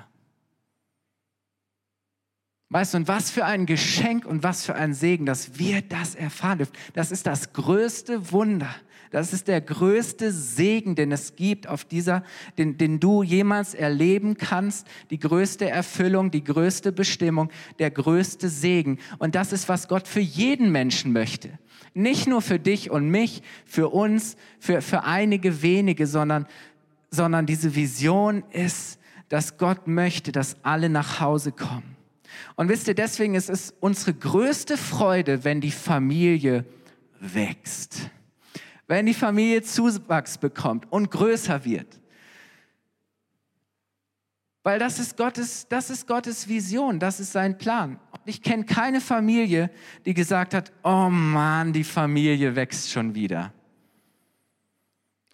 Weißt 2.69 2.93
du, 2.93 2.99
und 2.99 3.07
was 3.07 3.31
für 3.31 3.45
ein 3.45 3.65
Geschenk 3.65 4.25
und 4.25 4.43
was 4.43 4.63
für 4.63 4.75
ein 4.75 4.93
Segen, 4.93 5.25
dass 5.25 5.57
wir 5.57 5.81
das 5.81 6.13
erfahren 6.13 6.59
dürfen. 6.59 6.73
Das 6.93 7.11
ist 7.11 7.25
das 7.25 7.51
größte 7.51 8.31
Wunder. 8.31 8.69
Das 9.11 9.33
ist 9.33 9.47
der 9.47 9.59
größte 9.59 10.31
Segen, 10.31 10.95
den 10.95 11.11
es 11.11 11.35
gibt 11.35 11.67
auf 11.67 11.83
dieser, 11.83 12.23
den, 12.57 12.77
den 12.77 12.99
du 12.99 13.23
jemals 13.23 13.73
erleben 13.73 14.37
kannst. 14.37 14.87
Die 15.09 15.17
größte 15.17 15.67
Erfüllung, 15.67 16.29
die 16.29 16.43
größte 16.43 16.91
Bestimmung, 16.91 17.49
der 17.79 17.89
größte 17.89 18.49
Segen. 18.49 18.99
Und 19.17 19.33
das 19.33 19.51
ist, 19.51 19.67
was 19.67 19.87
Gott 19.87 20.07
für 20.07 20.19
jeden 20.19 20.71
Menschen 20.71 21.11
möchte. 21.11 21.49
Nicht 21.95 22.27
nur 22.27 22.41
für 22.41 22.59
dich 22.59 22.91
und 22.91 23.09
mich, 23.09 23.41
für 23.65 23.89
uns, 23.89 24.37
für, 24.59 24.81
für 24.81 25.03
einige 25.03 25.63
wenige, 25.63 26.05
sondern, 26.05 26.45
sondern 27.09 27.47
diese 27.47 27.75
Vision 27.75 28.43
ist, 28.51 28.99
dass 29.27 29.57
Gott 29.57 29.87
möchte, 29.87 30.31
dass 30.31 30.57
alle 30.63 30.89
nach 30.89 31.19
Hause 31.19 31.51
kommen. 31.51 31.95
Und 32.55 32.69
wisst 32.69 32.87
ihr, 32.87 32.95
deswegen 32.95 33.33
ist 33.33 33.49
es 33.49 33.73
unsere 33.79 34.13
größte 34.13 34.77
Freude, 34.77 35.43
wenn 35.43 35.61
die 35.61 35.71
Familie 35.71 36.65
wächst. 37.19 38.11
Wenn 38.89 39.05
die 39.05 39.13
Familie 39.13 39.61
Zuwachs 39.61 40.39
bekommt 40.39 40.91
und 40.91 41.11
größer 41.11 41.63
wird. 41.63 42.01
Weil 44.63 44.79
das 44.79 44.97
ist 44.97 45.15
Gottes, 45.15 45.67
das 45.69 45.91
ist 45.91 46.07
Gottes 46.07 46.47
Vision, 46.49 46.99
das 46.99 47.19
ist 47.19 47.31
sein 47.31 47.59
Plan. 47.59 47.99
Ich 48.25 48.41
kenne 48.41 48.65
keine 48.65 48.99
Familie, 48.99 49.69
die 50.05 50.15
gesagt 50.15 50.55
hat, 50.55 50.71
oh 50.83 51.07
Mann, 51.07 51.71
die 51.71 51.83
Familie 51.83 52.55
wächst 52.55 52.89
schon 52.89 53.13
wieder. 53.13 53.53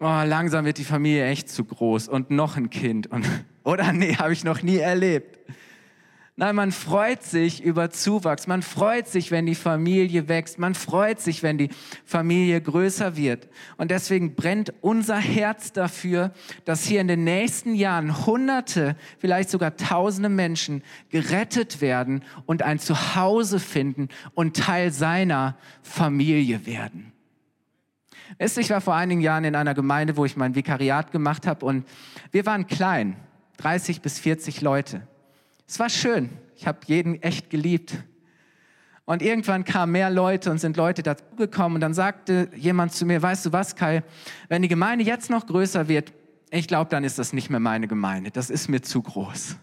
Oh, 0.01 0.21
langsam 0.25 0.65
wird 0.65 0.77
die 0.77 0.83
Familie 0.83 1.25
echt 1.25 1.47
zu 1.47 1.63
groß 1.63 2.09
und 2.09 2.31
noch 2.31 2.57
ein 2.57 2.69
Kind. 2.69 3.07
Und, 3.07 3.25
oder 3.63 3.93
nee, 3.93 4.17
habe 4.17 4.33
ich 4.33 4.43
noch 4.43 4.63
nie 4.63 4.79
erlebt. 4.79 5.39
Nein, 6.37 6.57
man 6.57 6.73
freut 6.73 7.23
sich 7.23 7.63
über 7.63 7.91
Zuwachs. 7.91 8.45
Man 8.45 8.61
freut 8.61 9.07
sich, 9.07 9.31
wenn 9.31 9.45
die 9.45 9.55
Familie 9.55 10.27
wächst. 10.27 10.59
Man 10.59 10.75
freut 10.75 11.21
sich, 11.21 11.43
wenn 11.43 11.57
die 11.57 11.69
Familie 12.03 12.59
größer 12.59 13.15
wird. 13.15 13.47
Und 13.77 13.89
deswegen 13.89 14.35
brennt 14.35 14.73
unser 14.81 15.15
Herz 15.15 15.71
dafür, 15.71 16.33
dass 16.65 16.83
hier 16.83 16.99
in 16.99 17.07
den 17.07 17.23
nächsten 17.23 17.73
Jahren 17.73 18.25
Hunderte, 18.25 18.97
vielleicht 19.17 19.49
sogar 19.49 19.77
Tausende 19.77 20.27
Menschen 20.27 20.83
gerettet 21.09 21.79
werden 21.79 22.21
und 22.45 22.63
ein 22.63 22.79
Zuhause 22.79 23.61
finden 23.61 24.09
und 24.33 24.57
Teil 24.57 24.91
seiner 24.91 25.57
Familie 25.83 26.65
werden. 26.65 27.13
Ich 28.39 28.69
war 28.69 28.81
vor 28.81 28.95
einigen 28.95 29.21
Jahren 29.21 29.45
in 29.45 29.55
einer 29.55 29.73
Gemeinde, 29.73 30.17
wo 30.17 30.25
ich 30.25 30.35
mein 30.35 30.55
Vikariat 30.55 31.13
gemacht 31.13 31.47
habe 31.47 31.65
und 31.65 31.87
wir 32.31 32.45
waren 32.45 32.67
klein, 32.67 33.15
30 33.57 34.01
bis 34.01 34.19
40 34.19 34.59
Leute. 34.59 35.07
Es 35.67 35.79
war 35.79 35.89
schön. 35.89 36.29
Ich 36.55 36.67
habe 36.67 36.79
jeden 36.85 37.21
echt 37.21 37.49
geliebt. 37.49 37.95
Und 39.05 39.21
irgendwann 39.21 39.65
kamen 39.65 39.91
mehr 39.91 40.09
Leute 40.09 40.49
und 40.49 40.57
sind 40.57 40.77
Leute 40.77 41.03
dazugekommen. 41.03 41.75
Und 41.75 41.81
dann 41.81 41.93
sagte 41.93 42.49
jemand 42.55 42.93
zu 42.93 43.05
mir, 43.05 43.21
weißt 43.21 43.45
du 43.45 43.53
was, 43.53 43.75
Kai, 43.75 44.03
wenn 44.49 44.61
die 44.61 44.67
Gemeinde 44.67 45.05
jetzt 45.05 45.29
noch 45.29 45.45
größer 45.45 45.87
wird, 45.87 46.11
ich 46.51 46.67
glaube, 46.67 46.89
dann 46.89 47.03
ist 47.03 47.19
das 47.19 47.33
nicht 47.33 47.49
mehr 47.49 47.59
meine 47.59 47.87
Gemeinde. 47.87 48.31
Das 48.31 48.49
ist 48.49 48.67
mir 48.67 48.81
zu 48.81 49.01
groß. 49.01 49.57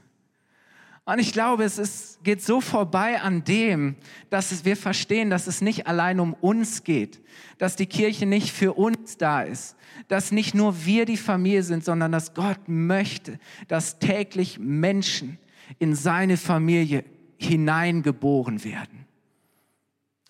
Und 1.05 1.19
ich 1.19 1.33
glaube, 1.33 1.65
es 1.65 1.79
ist, 1.79 2.23
geht 2.23 2.43
so 2.43 2.61
vorbei 2.61 3.21
an 3.21 3.43
dem, 3.43 3.97
dass 4.31 4.65
wir 4.65 4.77
verstehen, 4.77 5.31
dass 5.31 5.49
es 5.49 5.61
nicht 5.61 5.89
allein 5.89 6.21
um 6.21 6.35
uns 6.35 6.85
geht, 6.85 7.21
dass 7.59 7.75
die 7.75 7.87
Kirche 7.87 8.25
nicht 8.25 8.53
für 8.53 8.75
uns 8.75 9.17
da 9.17 9.43
ist, 9.43 9.75
dass 10.07 10.31
nicht 10.31 10.55
nur 10.55 10.85
wir 10.85 11.05
die 11.05 11.17
Familie 11.17 11.65
sind, 11.65 11.85
sondern 11.85 12.13
dass 12.13 12.35
Gott 12.35 12.69
möchte, 12.69 13.41
dass 13.67 13.99
täglich 13.99 14.61
Menschen 14.61 15.39
in 15.79 15.95
seine 15.95 16.37
Familie 16.37 17.05
hineingeboren 17.39 18.63
werden. 18.65 19.07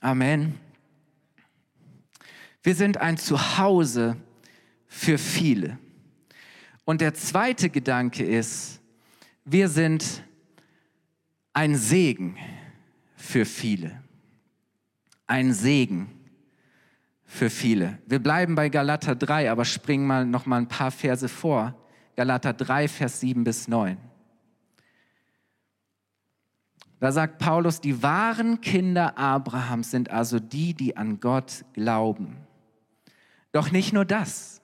Amen. 0.01 0.59
Wir 2.63 2.75
sind 2.75 2.99
ein 2.99 3.17
Zuhause 3.19 4.17
für 4.87 5.19
viele. 5.19 5.79
Und 6.85 7.01
der 7.01 7.15
zweite 7.15 7.71
Gedanke 7.71 8.25
ist, 8.25 8.81
wir 9.45 9.69
sind 9.69 10.23
ein 11.53 11.77
Segen 11.77 12.37
für 13.17 13.45
viele. 13.45 14.03
Ein 15.27 15.53
Segen 15.53 16.11
für 17.25 17.51
viele. 17.51 17.99
Wir 18.07 18.19
bleiben 18.19 18.55
bei 18.55 18.69
Galater 18.69 19.15
3, 19.15 19.51
aber 19.51 19.65
springen 19.65 20.07
mal 20.07 20.27
noch 20.27 20.47
mal 20.47 20.59
ein 20.59 20.69
paar 20.69 20.91
Verse 20.91 21.29
vor. 21.29 21.75
Galater 22.17 22.53
3, 22.53 22.89
Vers 22.89 23.21
7 23.21 23.43
bis 23.43 23.69
9. 23.69 23.97
Da 27.03 27.11
sagt 27.11 27.41
Paulus, 27.41 27.81
die 27.81 28.01
wahren 28.05 28.61
Kinder 28.61 29.19
Abrahams 29.19 29.91
sind 29.91 30.13
also 30.13 30.39
die, 30.39 30.73
die 30.73 30.97
an 30.97 31.19
Gott 31.19 31.65
glauben. 31.73 32.37
Doch 33.51 33.73
nicht 33.73 33.93
nur 33.93 34.05
das. 34.05 34.63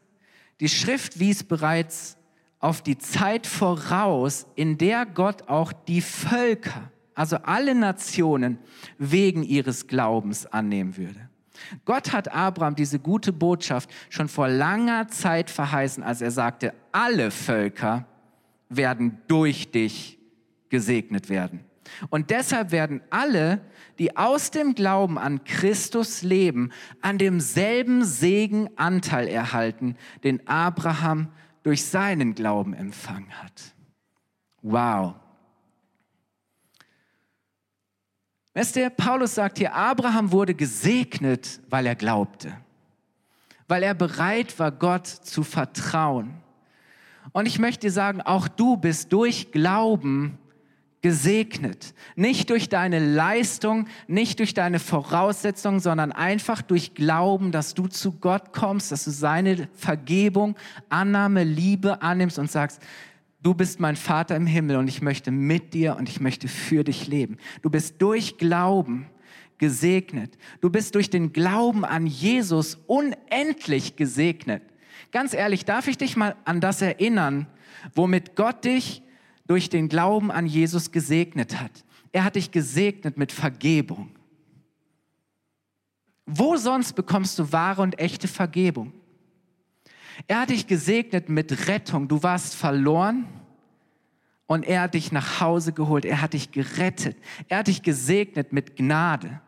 Die 0.61 0.68
Schrift 0.68 1.18
wies 1.18 1.42
bereits 1.42 2.16
auf 2.61 2.81
die 2.81 2.96
Zeit 2.96 3.44
voraus, 3.48 4.46
in 4.55 4.79
der 4.79 5.05
Gott 5.05 5.48
auch 5.48 5.72
die 5.72 6.01
Völker, 6.01 6.92
also 7.12 7.38
alle 7.38 7.74
Nationen, 7.74 8.59
wegen 8.98 9.42
ihres 9.42 9.88
Glaubens 9.88 10.46
annehmen 10.46 10.96
würde. 10.96 11.29
Gott 11.85 12.12
hat 12.12 12.33
Abraham 12.33 12.77
diese 12.77 13.01
gute 13.01 13.33
Botschaft 13.33 13.90
schon 14.11 14.29
vor 14.29 14.46
langer 14.46 15.09
Zeit 15.09 15.51
verheißen, 15.51 16.05
als 16.05 16.20
er 16.20 16.31
sagte, 16.31 16.72
alle 16.92 17.33
Völker 17.33 18.07
werden 18.68 19.18
durch 19.27 19.72
dich 19.72 20.20
gesegnet 20.68 21.31
werden. 21.31 21.64
Und 22.11 22.31
deshalb 22.31 22.70
werden 22.70 23.01
alle, 23.11 23.61
die 23.98 24.16
aus 24.16 24.51
dem 24.51 24.74
Glauben 24.74 25.18
an 25.18 25.44
Christus 25.44 26.22
leben, 26.22 26.72
an 27.01 27.18
demselben 27.18 28.05
Segen 28.05 28.70
Anteil 28.77 29.29
erhalten, 29.29 29.96
den 30.24 30.46
Abraham 30.46 31.29
durch 31.62 31.85
seinen 31.85 32.35
Glauben 32.35 32.74
empfangen 32.74 33.33
hat. 33.42 33.74
Wow. 34.62 35.14
Weißt 38.55 38.74
du, 38.74 38.90
Paulus 38.90 39.35
sagt 39.37 39.59
hier, 39.59 39.74
Abraham 39.74 40.33
wurde 40.33 40.55
gesegnet, 40.55 41.61
weil 41.70 41.87
er 41.87 41.94
glaubte, 41.94 42.57
weil 43.68 43.83
er 43.83 43.94
bereit 43.94 44.59
war, 44.59 44.72
Gott 44.72 45.07
zu 45.07 45.44
vertrauen. 45.44 46.35
Und 47.33 47.46
ich 47.46 47.59
möchte 47.59 47.83
dir 47.83 47.92
sagen, 47.92 48.20
auch 48.22 48.48
du 48.48 48.77
bist 48.77 49.12
durch 49.12 49.53
Glauben 49.53 50.38
gesegnet. 51.00 51.94
Nicht 52.16 52.50
durch 52.50 52.68
deine 52.68 52.98
Leistung, 52.98 53.87
nicht 54.08 54.40
durch 54.40 54.54
deine 54.54 54.78
Voraussetzungen, 54.78 55.80
sondern 55.80 56.12
einfach 56.12 56.62
durch 56.62 56.94
Glauben, 56.94 57.52
dass 57.52 57.74
du 57.74 57.87
zu 57.87 58.12
Gott 58.12 58.52
kommst, 58.52 58.90
dass 58.90 59.04
du 59.04 59.11
seine 59.11 59.68
Vergebung, 59.74 60.56
Annahme, 60.88 61.44
Liebe 61.44 62.02
annimmst 62.02 62.38
und 62.38 62.50
sagst, 62.50 62.82
du 63.42 63.54
bist 63.54 63.78
mein 63.78 63.96
Vater 63.96 64.34
im 64.34 64.46
Himmel 64.46 64.76
und 64.76 64.88
ich 64.88 65.00
möchte 65.00 65.30
mit 65.30 65.72
dir 65.72 65.96
und 65.96 66.08
ich 66.08 66.20
möchte 66.20 66.48
für 66.48 66.82
dich 66.82 67.06
leben. 67.06 67.37
Du 67.62 67.70
bist 67.70 68.02
durch 68.02 68.38
Glauben 68.38 69.06
gesegnet. 69.58 70.37
Du 70.61 70.70
bist 70.70 70.94
durch 70.94 71.11
den 71.11 71.32
Glauben 71.32 71.84
an 71.84 72.06
Jesus 72.06 72.78
unendlich 72.87 73.96
gesegnet. 73.96 74.62
Ganz 75.12 75.32
ehrlich, 75.32 75.64
darf 75.64 75.88
ich 75.88 75.98
dich 75.98 76.16
mal 76.16 76.37
an 76.44 76.61
das 76.61 76.82
erinnern, 76.82 77.46
womit 77.94 78.37
Gott 78.37 78.64
dich 78.64 79.02
durch 79.48 79.68
den 79.68 79.88
Glauben 79.88 80.30
an 80.30 80.46
Jesus 80.46 80.92
gesegnet 80.92 81.58
hat. 81.61 81.84
Er 82.12 82.22
hat 82.22 82.37
dich 82.37 82.52
gesegnet 82.52 83.16
mit 83.16 83.32
Vergebung. 83.32 84.11
Wo 86.26 86.56
sonst 86.56 86.92
bekommst 86.92 87.38
du 87.38 87.50
wahre 87.50 87.82
und 87.82 87.98
echte 87.98 88.28
Vergebung? 88.28 88.92
Er 90.26 90.42
hat 90.42 90.50
dich 90.50 90.66
gesegnet 90.66 91.28
mit 91.28 91.68
Rettung. 91.68 92.06
Du 92.06 92.22
warst 92.22 92.54
verloren 92.54 93.26
und 94.46 94.66
er 94.66 94.82
hat 94.82 94.94
dich 94.94 95.12
nach 95.12 95.40
Hause 95.40 95.72
geholt. 95.72 96.04
Er 96.04 96.20
hat 96.20 96.34
dich 96.34 96.52
gerettet. 96.52 97.16
Er 97.48 97.58
hat 97.58 97.68
dich 97.68 97.82
gesegnet 97.82 98.52
mit 98.52 98.76
Gnade. 98.76 99.40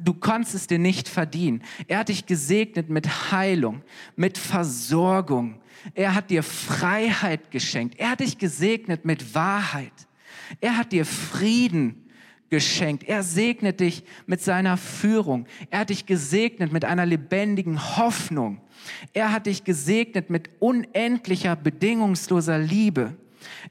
Du 0.00 0.12
konntest 0.12 0.54
es 0.54 0.66
dir 0.66 0.78
nicht 0.78 1.08
verdienen. 1.08 1.62
Er 1.88 2.00
hat 2.00 2.08
dich 2.10 2.26
gesegnet 2.26 2.90
mit 2.90 3.32
Heilung, 3.32 3.82
mit 4.16 4.36
Versorgung, 4.36 5.62
er 5.94 6.14
hat 6.14 6.30
dir 6.30 6.42
Freiheit 6.42 7.50
geschenkt. 7.50 7.98
Er 7.98 8.10
hat 8.10 8.20
dich 8.20 8.38
gesegnet 8.38 9.04
mit 9.04 9.34
Wahrheit. 9.34 9.92
Er 10.60 10.76
hat 10.76 10.92
dir 10.92 11.04
Frieden 11.04 12.08
geschenkt. 12.50 13.04
Er 13.04 13.22
segnet 13.22 13.80
dich 13.80 14.04
mit 14.26 14.40
seiner 14.42 14.76
Führung. 14.76 15.46
Er 15.70 15.80
hat 15.80 15.90
dich 15.90 16.06
gesegnet 16.06 16.72
mit 16.72 16.84
einer 16.84 17.06
lebendigen 17.06 17.96
Hoffnung. 17.96 18.60
Er 19.12 19.32
hat 19.32 19.46
dich 19.46 19.64
gesegnet 19.64 20.30
mit 20.30 20.50
unendlicher, 20.60 21.56
bedingungsloser 21.56 22.58
Liebe. 22.58 23.16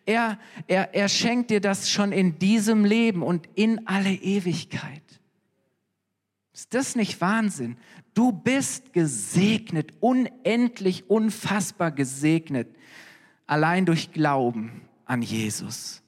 Er, 0.06 0.38
er, 0.68 0.94
er 0.94 1.08
schenkt 1.08 1.50
dir 1.50 1.62
das 1.62 1.90
schon 1.90 2.12
in 2.12 2.40
diesem 2.40 2.84
Leben 2.84 3.24
und 3.24 3.48
in 3.56 3.88
alle 3.88 4.12
Ewigkeit. 4.12 5.02
Ist 6.54 6.74
das 6.74 6.96
nicht 6.96 7.22
Wahnsinn? 7.22 7.78
Du 8.14 8.32
bist 8.32 8.94
gesegnet, 8.94 9.94
unendlich, 10.00 11.10
unfassbar 11.10 11.92
gesegnet, 11.92 12.76
allein 13.48 13.86
durch 13.86 14.12
Glauben 14.12 14.82
an 15.06 15.22
Jesus. 15.22 16.02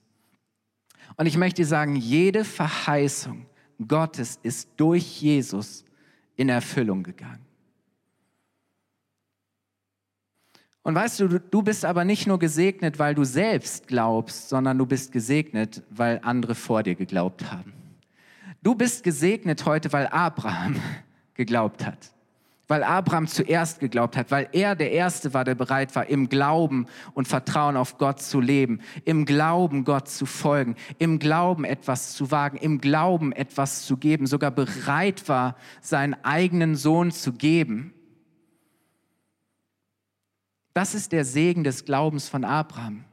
Und 1.15 1.27
ich 1.27 1.37
möchte 1.37 1.63
sagen, 1.63 1.95
jede 1.95 2.43
Verheißung 2.43 3.45
Gottes 3.87 4.39
ist 4.43 4.69
durch 4.77 5.21
Jesus 5.21 5.85
in 6.35 6.49
Erfüllung 6.49 7.03
gegangen. 7.03 7.45
Und 10.81 10.95
weißt 10.95 11.21
du, 11.21 11.39
du 11.39 11.61
bist 11.61 11.85
aber 11.85 12.03
nicht 12.03 12.27
nur 12.27 12.39
gesegnet, 12.39 12.99
weil 12.99 13.15
du 13.15 13.23
selbst 13.23 13.87
glaubst, 13.87 14.49
sondern 14.49 14.77
du 14.77 14.85
bist 14.85 15.13
gesegnet, 15.13 15.81
weil 15.89 16.19
andere 16.23 16.55
vor 16.55 16.83
dir 16.83 16.95
geglaubt 16.95 17.49
haben. 17.51 17.82
Du 18.63 18.75
bist 18.75 19.03
gesegnet 19.03 19.65
heute, 19.65 19.91
weil 19.91 20.07
Abraham 20.07 20.77
geglaubt 21.33 21.85
hat. 21.85 22.13
Weil 22.69 22.81
Abraham 22.83 23.27
zuerst 23.27 23.81
geglaubt 23.81 24.15
hat, 24.15 24.31
weil 24.31 24.47
er 24.53 24.73
der 24.77 24.93
Erste 24.93 25.33
war, 25.33 25.43
der 25.43 25.53
bereit 25.53 25.93
war, 25.97 26.07
im 26.07 26.29
Glauben 26.29 26.87
und 27.13 27.27
Vertrauen 27.27 27.75
auf 27.75 27.97
Gott 27.97 28.21
zu 28.21 28.39
leben, 28.39 28.79
im 29.03 29.25
Glauben 29.25 29.83
Gott 29.83 30.07
zu 30.07 30.25
folgen, 30.25 30.77
im 30.97 31.19
Glauben 31.19 31.65
etwas 31.65 32.13
zu 32.13 32.31
wagen, 32.31 32.57
im 32.57 32.79
Glauben 32.79 33.33
etwas 33.33 33.85
zu 33.85 33.97
geben, 33.97 34.27
sogar 34.27 34.49
bereit 34.49 35.27
war, 35.27 35.57
seinen 35.81 36.15
eigenen 36.23 36.77
Sohn 36.77 37.11
zu 37.11 37.33
geben. 37.33 37.93
Das 40.73 40.95
ist 40.95 41.11
der 41.11 41.25
Segen 41.25 41.65
des 41.65 41.83
Glaubens 41.83 42.29
von 42.29 42.45
Abraham. 42.45 43.03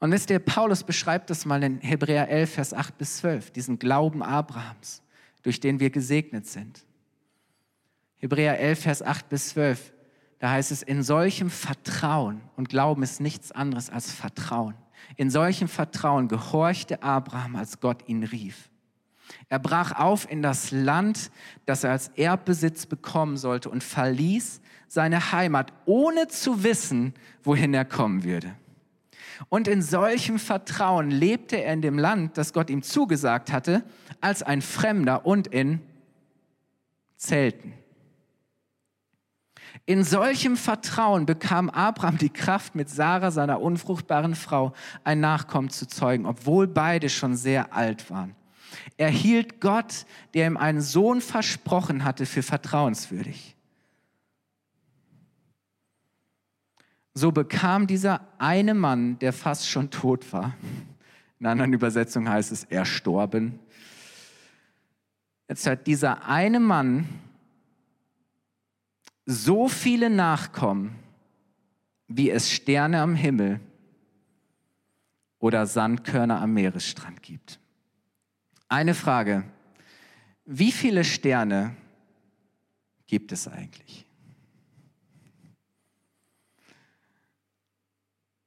Und 0.00 0.12
wisst 0.12 0.30
ihr, 0.30 0.38
Paulus 0.38 0.82
beschreibt 0.82 1.28
das 1.28 1.44
mal 1.44 1.62
in 1.62 1.78
Hebräer 1.78 2.28
11, 2.28 2.54
Vers 2.54 2.74
8 2.74 2.96
bis 2.96 3.18
12, 3.18 3.50
diesen 3.50 3.78
Glauben 3.78 4.22
Abrahams, 4.22 5.02
durch 5.42 5.60
den 5.60 5.78
wir 5.78 5.90
gesegnet 5.90 6.46
sind. 6.46 6.84
Hebräer 8.16 8.58
11, 8.58 8.80
Vers 8.80 9.02
8 9.02 9.28
bis 9.28 9.50
12, 9.50 9.92
da 10.38 10.52
heißt 10.52 10.72
es, 10.72 10.82
in 10.82 11.02
solchem 11.02 11.50
Vertrauen, 11.50 12.40
und 12.56 12.70
Glauben 12.70 13.02
ist 13.02 13.20
nichts 13.20 13.52
anderes 13.52 13.90
als 13.90 14.10
Vertrauen, 14.10 14.74
In 15.16 15.30
solchem 15.30 15.68
Vertrauen 15.68 16.28
gehorchte 16.28 17.02
Abraham, 17.02 17.56
als 17.56 17.80
Gott 17.80 18.08
ihn 18.08 18.22
rief. 18.22 18.70
Er 19.48 19.58
brach 19.58 19.92
auf 19.92 20.30
in 20.30 20.42
das 20.42 20.70
Land, 20.70 21.30
das 21.66 21.84
er 21.84 21.92
als 21.92 22.08
Erbbesitz 22.16 22.86
bekommen 22.86 23.36
sollte 23.36 23.68
und 23.68 23.84
verließ 23.84 24.60
seine 24.88 25.32
Heimat, 25.32 25.72
ohne 25.84 26.28
zu 26.28 26.64
wissen, 26.64 27.14
wohin 27.42 27.74
er 27.74 27.84
kommen 27.84 28.24
würde. 28.24 28.56
Und 29.48 29.68
in 29.68 29.82
solchem 29.82 30.38
Vertrauen 30.38 31.10
lebte 31.10 31.56
er 31.56 31.72
in 31.72 31.82
dem 31.82 31.98
Land, 31.98 32.36
das 32.36 32.52
Gott 32.52 32.70
ihm 32.70 32.82
zugesagt 32.82 33.52
hatte, 33.52 33.84
als 34.20 34.42
ein 34.42 34.62
Fremder 34.62 35.26
und 35.26 35.46
in 35.46 35.80
Zelten. 37.16 37.74
In 39.86 40.04
solchem 40.04 40.56
Vertrauen 40.56 41.26
bekam 41.26 41.70
Abraham 41.70 42.18
die 42.18 42.30
Kraft, 42.30 42.74
mit 42.74 42.90
Sarah, 42.90 43.30
seiner 43.30 43.60
unfruchtbaren 43.60 44.34
Frau, 44.34 44.72
ein 45.04 45.20
Nachkommen 45.20 45.70
zu 45.70 45.86
zeugen, 45.86 46.26
obwohl 46.26 46.66
beide 46.66 47.08
schon 47.08 47.36
sehr 47.36 47.74
alt 47.74 48.10
waren. 48.10 48.34
Er 48.96 49.08
hielt 49.08 49.60
Gott, 49.60 50.06
der 50.34 50.46
ihm 50.46 50.56
einen 50.56 50.80
Sohn 50.80 51.20
versprochen 51.20 52.04
hatte, 52.04 52.26
für 52.26 52.42
vertrauenswürdig. 52.42 53.56
So 57.14 57.32
bekam 57.32 57.86
dieser 57.86 58.26
eine 58.38 58.74
Mann, 58.74 59.18
der 59.18 59.32
fast 59.32 59.68
schon 59.68 59.90
tot 59.90 60.32
war, 60.32 60.54
in 61.40 61.46
anderen 61.46 61.72
Übersetzungen 61.72 62.28
heißt 62.28 62.52
es 62.52 62.64
erstorben, 62.64 63.58
jetzt 65.48 65.66
hat 65.66 65.86
dieser 65.86 66.26
eine 66.26 66.60
Mann 66.60 67.08
so 69.24 69.68
viele 69.68 70.10
Nachkommen, 70.10 70.96
wie 72.08 72.30
es 72.30 72.50
Sterne 72.50 73.00
am 73.00 73.14
Himmel 73.14 73.60
oder 75.38 75.66
Sandkörner 75.66 76.40
am 76.40 76.52
Meeresstrand 76.52 77.22
gibt. 77.22 77.58
Eine 78.68 78.94
Frage, 78.94 79.44
wie 80.44 80.72
viele 80.72 81.04
Sterne 81.04 81.74
gibt 83.06 83.32
es 83.32 83.48
eigentlich? 83.48 84.04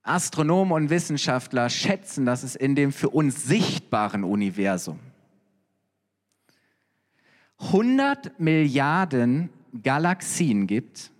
Astronomen 0.03 0.73
und 0.73 0.89
Wissenschaftler 0.89 1.69
schätzen, 1.69 2.25
dass 2.25 2.43
es 2.43 2.55
in 2.55 2.75
dem 2.75 2.91
für 2.91 3.09
uns 3.09 3.45
sichtbaren 3.45 4.23
Universum 4.23 4.99
100 7.59 8.39
Milliarden 8.39 9.49
Galaxien 9.81 10.67
gibt 10.67 11.11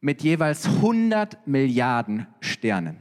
mit 0.00 0.22
jeweils 0.22 0.66
100 0.66 1.46
Milliarden 1.46 2.26
Sternen. 2.40 2.98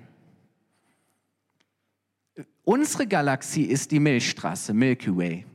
Unsere 2.63 3.07
Galaxie 3.07 3.65
ist 3.65 3.91
die 3.91 3.99
Milchstraße, 3.99 4.73
Milky 4.73 5.15
Way. 5.17 5.45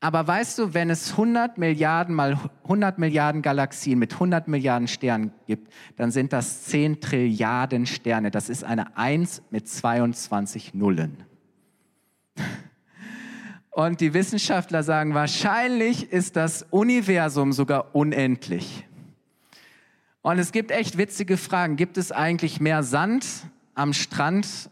Aber 0.00 0.26
weißt 0.26 0.58
du, 0.58 0.74
wenn 0.74 0.90
es 0.90 1.12
100 1.12 1.58
Milliarden 1.58 2.14
mal 2.14 2.38
100 2.64 2.98
Milliarden 2.98 3.42
Galaxien 3.42 3.98
mit 3.98 4.12
100 4.14 4.46
Milliarden 4.46 4.86
Sternen 4.86 5.32
gibt, 5.46 5.72
dann 5.96 6.12
sind 6.12 6.32
das 6.32 6.64
10 6.64 7.00
Trilliarden 7.00 7.84
Sterne. 7.84 8.30
Das 8.30 8.48
ist 8.48 8.62
eine 8.62 8.96
1 8.96 9.42
mit 9.50 9.68
22 9.68 10.74
Nullen. 10.74 11.24
Und 13.70 14.00
die 14.00 14.14
Wissenschaftler 14.14 14.82
sagen, 14.82 15.14
wahrscheinlich 15.14 16.12
ist 16.12 16.36
das 16.36 16.64
Universum 16.70 17.52
sogar 17.52 17.94
unendlich. 17.94 18.84
Und 20.22 20.38
es 20.38 20.52
gibt 20.52 20.70
echt 20.70 20.98
witzige 20.98 21.36
Fragen. 21.36 21.76
Gibt 21.76 21.96
es 21.96 22.12
eigentlich 22.12 22.60
mehr 22.60 22.82
Sand 22.82 23.24
am 23.74 23.92
Strand 23.92 24.70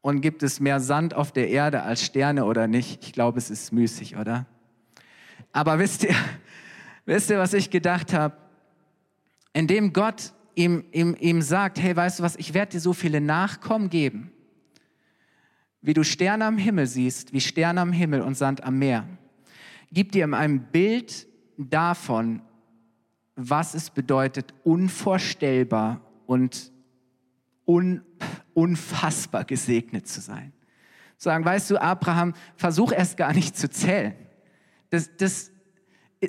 und 0.00 0.20
gibt 0.20 0.42
es 0.42 0.60
mehr 0.60 0.80
Sand 0.80 1.14
auf 1.14 1.32
der 1.32 1.48
Erde 1.48 1.82
als 1.82 2.04
Sterne 2.04 2.44
oder 2.44 2.66
nicht? 2.66 3.04
Ich 3.04 3.12
glaube, 3.12 3.38
es 3.38 3.50
ist 3.50 3.72
müßig, 3.72 4.16
oder? 4.16 4.46
Aber 5.52 5.78
wisst 5.78 6.04
ihr, 6.04 6.14
wisst 7.06 7.30
ihr, 7.30 7.38
was 7.38 7.52
ich 7.54 7.70
gedacht 7.70 8.12
habe? 8.12 8.36
Indem 9.52 9.92
Gott 9.92 10.32
ihm, 10.54 10.84
ihm, 10.92 11.16
ihm 11.18 11.42
sagt, 11.42 11.80
hey, 11.80 11.94
weißt 11.96 12.18
du 12.18 12.22
was, 12.22 12.36
ich 12.36 12.54
werde 12.54 12.72
dir 12.72 12.80
so 12.80 12.92
viele 12.92 13.20
Nachkommen 13.20 13.90
geben 13.90 14.32
wie 15.80 15.94
du 15.94 16.04
Sterne 16.04 16.44
am 16.44 16.58
Himmel 16.58 16.86
siehst, 16.86 17.32
wie 17.32 17.40
Sterne 17.40 17.80
am 17.80 17.92
Himmel 17.92 18.20
und 18.20 18.36
Sand 18.36 18.64
am 18.64 18.78
Meer. 18.78 19.06
Gib 19.92 20.12
dir 20.12 20.28
ein 20.32 20.70
Bild 20.70 21.26
davon, 21.56 22.42
was 23.36 23.74
es 23.74 23.90
bedeutet, 23.90 24.52
unvorstellbar 24.64 26.00
und 26.26 26.72
un, 27.64 28.02
unfassbar 28.58 29.44
gesegnet 29.44 30.08
zu 30.08 30.20
sein. 30.20 30.52
Sagen, 31.16 31.44
weißt 31.44 31.70
du, 31.70 31.80
Abraham, 31.80 32.34
versuch 32.56 32.90
erst 32.90 33.16
gar 33.16 33.32
nicht 33.32 33.56
zu 33.56 33.70
zählen. 33.70 34.14
Das, 34.90 35.16
das, 35.16 35.52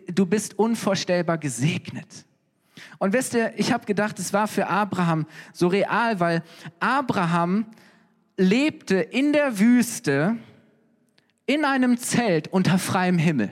du 0.07 0.27
bist 0.27 0.59
unvorstellbar 0.59 1.39
gesegnet. 1.39 2.25
Und 2.99 3.13
wisst 3.13 3.33
ihr, 3.33 3.53
ich 3.57 3.73
habe 3.73 3.87
gedacht, 3.87 4.19
es 4.19 4.31
war 4.31 4.47
für 4.47 4.67
Abraham 4.67 5.25
so 5.53 5.67
real, 5.67 6.19
weil 6.19 6.43
Abraham 6.79 7.65
lebte 8.37 8.97
in 8.97 9.33
der 9.33 9.57
Wüste 9.57 10.37
in 11.47 11.65
einem 11.65 11.97
Zelt 11.97 12.47
unter 12.49 12.77
freiem 12.77 13.17
Himmel. 13.17 13.51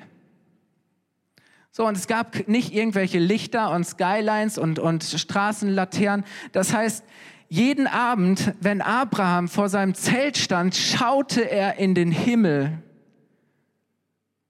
So, 1.72 1.88
und 1.88 1.98
es 1.98 2.06
gab 2.06 2.48
nicht 2.48 2.74
irgendwelche 2.74 3.18
Lichter 3.18 3.72
und 3.72 3.86
Skylines 3.86 4.60
und, 4.60 4.78
und 4.78 5.04
Straßenlaternen. 5.04 6.26
Das 6.52 6.74
heißt, 6.74 7.04
jeden 7.50 7.88
Abend, 7.88 8.54
wenn 8.60 8.82
Abraham 8.82 9.48
vor 9.48 9.70
seinem 9.70 9.94
Zelt 9.94 10.38
stand, 10.38 10.76
schaute 10.76 11.50
er 11.50 11.78
in 11.78 11.96
den 11.96 12.12
Himmel 12.12 12.82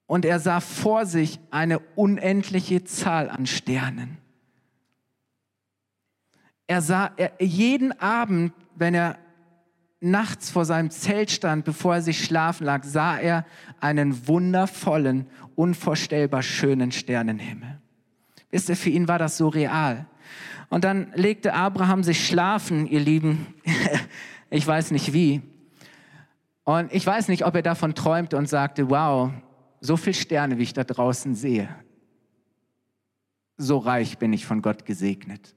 und 0.07 0.25
er 0.25 0.39
sah 0.39 0.61
vor 0.61 1.05
sich 1.05 1.39
eine 1.51 1.79
unendliche 1.95 2.83
Zahl 2.83 3.29
an 3.29 3.45
Sternen. 3.45 4.17
Er 6.65 6.81
sah 6.81 7.11
er, 7.17 7.31
jeden 7.39 7.97
Abend, 7.99 8.53
wenn 8.75 8.93
er 8.93 9.17
nachts 9.99 10.49
vor 10.49 10.65
seinem 10.65 10.89
Zelt 10.89 11.31
stand, 11.31 11.65
bevor 11.65 11.95
er 11.95 12.01
sich 12.01 12.23
schlafen 12.23 12.65
lag, 12.65 12.83
sah 12.83 13.17
er 13.17 13.45
einen 13.79 14.27
wundervollen, 14.27 15.27
unvorstellbar 15.55 16.43
schönen 16.43 16.91
Sternenhimmel. 16.91 17.79
Wisst 18.51 18.69
ihr, 18.69 18.77
für 18.77 18.89
ihn 18.89 19.07
war 19.07 19.19
das 19.19 19.37
so 19.37 19.47
real. 19.47 20.05
Und 20.69 20.83
dann 20.83 21.11
legte 21.13 21.53
Abraham 21.53 22.03
sich 22.03 22.25
schlafen, 22.25 22.87
ihr 22.87 22.99
Lieben. 22.99 23.53
ich 24.49 24.65
weiß 24.65 24.91
nicht 24.91 25.13
wie. 25.13 25.41
Und 26.63 26.93
ich 26.93 27.05
weiß 27.05 27.29
nicht, 27.29 27.45
ob 27.45 27.55
er 27.55 27.61
davon 27.61 27.95
träumte 27.95 28.37
und 28.37 28.49
sagte, 28.49 28.89
wow, 28.89 29.31
so 29.79 29.95
viele 29.95 30.15
Sterne, 30.15 30.57
wie 30.57 30.63
ich 30.63 30.73
da 30.73 30.83
draußen 30.83 31.35
sehe. 31.35 31.69
So 33.55 33.77
reich 33.77 34.17
bin 34.17 34.33
ich 34.33 34.45
von 34.45 34.61
Gott 34.61 34.85
gesegnet. 34.85 35.55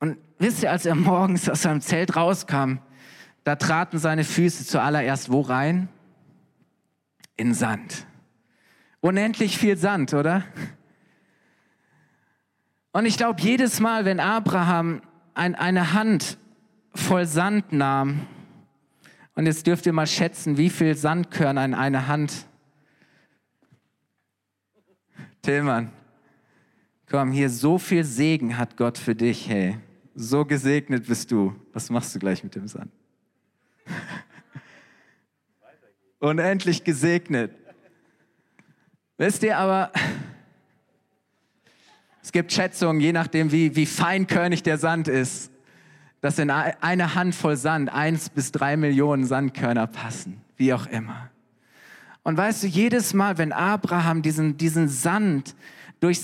Und 0.00 0.16
wisst 0.38 0.62
ihr, 0.62 0.70
als 0.70 0.86
er 0.86 0.94
morgens 0.94 1.48
aus 1.48 1.62
seinem 1.62 1.80
Zelt 1.80 2.16
rauskam, 2.16 2.78
da 3.44 3.56
traten 3.56 3.98
seine 3.98 4.24
Füße 4.24 4.64
zuallererst 4.64 5.30
wo 5.30 5.42
rein? 5.42 5.88
In 7.36 7.52
Sand. 7.52 8.06
Unendlich 9.00 9.58
viel 9.58 9.76
Sand, 9.76 10.14
oder? 10.14 10.44
Und 12.94 13.06
ich 13.06 13.16
glaube, 13.16 13.42
jedes 13.42 13.80
Mal, 13.80 14.04
wenn 14.04 14.20
Abraham 14.20 15.02
ein, 15.34 15.56
eine 15.56 15.94
Hand 15.94 16.38
voll 16.94 17.26
Sand 17.26 17.72
nahm, 17.72 18.20
und 19.34 19.46
jetzt 19.46 19.66
dürft 19.66 19.84
ihr 19.86 19.92
mal 19.92 20.06
schätzen, 20.06 20.58
wie 20.58 20.70
viel 20.70 20.94
Sandkörner 20.94 21.64
in 21.64 21.74
eine 21.74 22.06
Hand. 22.06 22.46
Tillmann, 25.42 25.90
komm, 27.10 27.32
hier 27.32 27.50
so 27.50 27.78
viel 27.78 28.04
Segen 28.04 28.56
hat 28.56 28.76
Gott 28.76 28.96
für 28.96 29.16
dich, 29.16 29.48
hey. 29.48 29.76
So 30.14 30.44
gesegnet 30.44 31.08
bist 31.08 31.32
du. 31.32 31.52
Was 31.72 31.90
machst 31.90 32.14
du 32.14 32.20
gleich 32.20 32.44
mit 32.44 32.54
dem 32.54 32.68
Sand? 32.68 32.92
Unendlich 36.20 36.84
gesegnet. 36.84 37.50
Wisst 39.18 39.42
ihr 39.42 39.58
aber, 39.58 39.90
gibt 42.34 42.52
Schätzungen, 42.52 43.00
je 43.00 43.12
nachdem, 43.12 43.52
wie, 43.52 43.76
wie 43.76 43.86
feinkörnig 43.86 44.64
der 44.64 44.76
Sand 44.76 45.06
ist, 45.06 45.52
dass 46.20 46.40
in 46.40 46.50
eine 46.50 47.14
Handvoll 47.14 47.56
Sand 47.56 47.92
eins 47.92 48.28
bis 48.28 48.50
drei 48.50 48.76
Millionen 48.76 49.24
Sandkörner 49.24 49.86
passen, 49.86 50.40
wie 50.56 50.74
auch 50.74 50.86
immer. 50.86 51.30
Und 52.24 52.36
weißt 52.36 52.64
du, 52.64 52.66
jedes 52.66 53.14
Mal, 53.14 53.38
wenn 53.38 53.52
Abraham 53.52 54.20
diesen, 54.20 54.56
diesen 54.56 54.88
Sand 54.88 55.54
durch, 56.00 56.22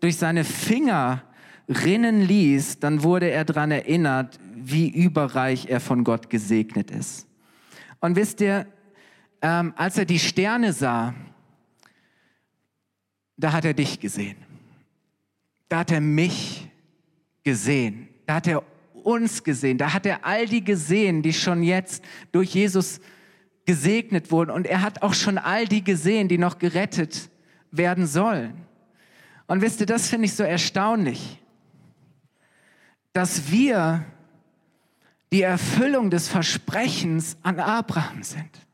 durch 0.00 0.16
seine 0.16 0.44
Finger 0.44 1.22
rinnen 1.68 2.22
ließ, 2.22 2.78
dann 2.78 3.02
wurde 3.02 3.30
er 3.30 3.44
daran 3.44 3.72
erinnert, 3.72 4.38
wie 4.54 4.88
überreich 4.88 5.66
er 5.66 5.80
von 5.80 6.02
Gott 6.02 6.30
gesegnet 6.30 6.90
ist. 6.90 7.26
Und 8.00 8.16
wisst 8.16 8.40
ihr, 8.40 8.66
ähm, 9.42 9.74
als 9.76 9.98
er 9.98 10.06
die 10.06 10.18
Sterne 10.18 10.72
sah, 10.72 11.14
da 13.36 13.52
hat 13.52 13.66
er 13.66 13.74
dich 13.74 14.00
gesehen. 14.00 14.51
Da 15.72 15.78
hat 15.78 15.90
er 15.90 16.02
mich 16.02 16.68
gesehen. 17.44 18.06
Da 18.26 18.34
hat 18.34 18.46
er 18.46 18.62
uns 18.92 19.42
gesehen. 19.42 19.78
Da 19.78 19.94
hat 19.94 20.04
er 20.04 20.22
all 20.22 20.44
die 20.44 20.62
gesehen, 20.62 21.22
die 21.22 21.32
schon 21.32 21.62
jetzt 21.62 22.04
durch 22.30 22.54
Jesus 22.54 23.00
gesegnet 23.64 24.30
wurden. 24.30 24.50
Und 24.50 24.66
er 24.66 24.82
hat 24.82 25.00
auch 25.00 25.14
schon 25.14 25.38
all 25.38 25.66
die 25.66 25.82
gesehen, 25.82 26.28
die 26.28 26.36
noch 26.36 26.58
gerettet 26.58 27.30
werden 27.70 28.06
sollen. 28.06 28.52
Und 29.46 29.62
wisst 29.62 29.80
ihr, 29.80 29.86
das 29.86 30.10
finde 30.10 30.26
ich 30.26 30.34
so 30.34 30.42
erstaunlich, 30.42 31.40
dass 33.14 33.50
wir 33.50 34.04
die 35.32 35.40
Erfüllung 35.40 36.10
des 36.10 36.28
Versprechens 36.28 37.38
an 37.42 37.58
Abraham 37.58 38.22
sind. 38.22 38.66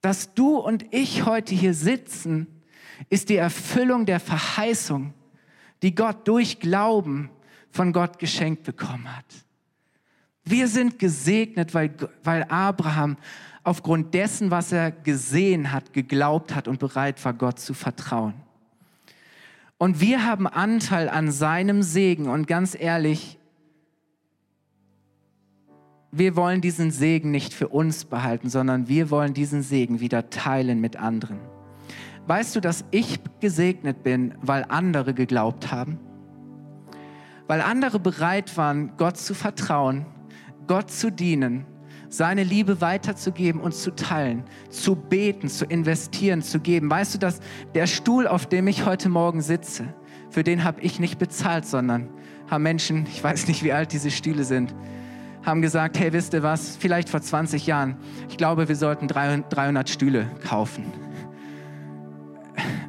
Dass 0.00 0.34
du 0.34 0.56
und 0.56 0.92
ich 0.92 1.24
heute 1.24 1.54
hier 1.54 1.72
sitzen, 1.72 2.48
ist 3.10 3.28
die 3.28 3.36
Erfüllung 3.36 4.06
der 4.06 4.20
Verheißung, 4.20 5.14
die 5.82 5.94
Gott 5.94 6.26
durch 6.26 6.60
Glauben 6.60 7.30
von 7.70 7.92
Gott 7.92 8.18
geschenkt 8.18 8.62
bekommen 8.62 9.14
hat. 9.14 9.24
Wir 10.44 10.68
sind 10.68 10.98
gesegnet, 10.98 11.74
weil, 11.74 11.94
weil 12.22 12.44
Abraham 12.44 13.16
aufgrund 13.62 14.12
dessen, 14.14 14.50
was 14.50 14.72
er 14.72 14.90
gesehen 14.90 15.72
hat, 15.72 15.92
geglaubt 15.92 16.54
hat 16.54 16.68
und 16.68 16.78
bereit 16.78 17.24
war, 17.24 17.32
Gott 17.32 17.58
zu 17.58 17.74
vertrauen. 17.74 18.34
Und 19.78 20.00
wir 20.00 20.24
haben 20.24 20.46
Anteil 20.46 21.08
an 21.08 21.32
seinem 21.32 21.82
Segen. 21.82 22.28
Und 22.28 22.46
ganz 22.46 22.76
ehrlich, 22.78 23.38
wir 26.12 26.36
wollen 26.36 26.60
diesen 26.60 26.90
Segen 26.90 27.30
nicht 27.30 27.52
für 27.52 27.68
uns 27.68 28.04
behalten, 28.04 28.48
sondern 28.48 28.88
wir 28.88 29.10
wollen 29.10 29.34
diesen 29.34 29.62
Segen 29.62 30.00
wieder 30.00 30.30
teilen 30.30 30.80
mit 30.80 30.96
anderen. 30.96 31.40
Weißt 32.26 32.56
du, 32.56 32.60
dass 32.60 32.84
ich 32.90 33.20
gesegnet 33.40 34.02
bin, 34.02 34.34
weil 34.40 34.64
andere 34.68 35.12
geglaubt 35.12 35.70
haben? 35.70 35.98
Weil 37.46 37.60
andere 37.60 37.98
bereit 37.98 38.56
waren, 38.56 38.96
Gott 38.96 39.18
zu 39.18 39.34
vertrauen, 39.34 40.06
Gott 40.66 40.90
zu 40.90 41.10
dienen, 41.10 41.66
seine 42.08 42.44
Liebe 42.44 42.80
weiterzugeben 42.80 43.60
und 43.60 43.74
zu 43.74 43.94
teilen, 43.94 44.44
zu 44.70 44.96
beten, 44.96 45.48
zu 45.48 45.66
investieren, 45.66 46.42
zu 46.42 46.60
geben. 46.60 46.88
Weißt 46.88 47.14
du, 47.14 47.18
dass 47.18 47.40
der 47.74 47.86
Stuhl, 47.86 48.26
auf 48.26 48.46
dem 48.46 48.68
ich 48.68 48.86
heute 48.86 49.08
Morgen 49.08 49.42
sitze, 49.42 49.92
für 50.30 50.44
den 50.44 50.64
habe 50.64 50.80
ich 50.80 51.00
nicht 51.00 51.18
bezahlt, 51.18 51.66
sondern 51.66 52.08
haben 52.48 52.62
Menschen, 52.62 53.06
ich 53.06 53.22
weiß 53.22 53.48
nicht, 53.48 53.62
wie 53.62 53.72
alt 53.72 53.92
diese 53.92 54.10
Stühle 54.10 54.44
sind, 54.44 54.74
haben 55.44 55.60
gesagt, 55.60 55.98
hey, 55.98 56.12
wisst 56.12 56.32
ihr 56.32 56.42
was, 56.42 56.76
vielleicht 56.76 57.10
vor 57.10 57.20
20 57.20 57.66
Jahren, 57.66 57.96
ich 58.30 58.38
glaube, 58.38 58.68
wir 58.68 58.76
sollten 58.76 59.08
300 59.08 59.90
Stühle 59.90 60.30
kaufen, 60.48 60.84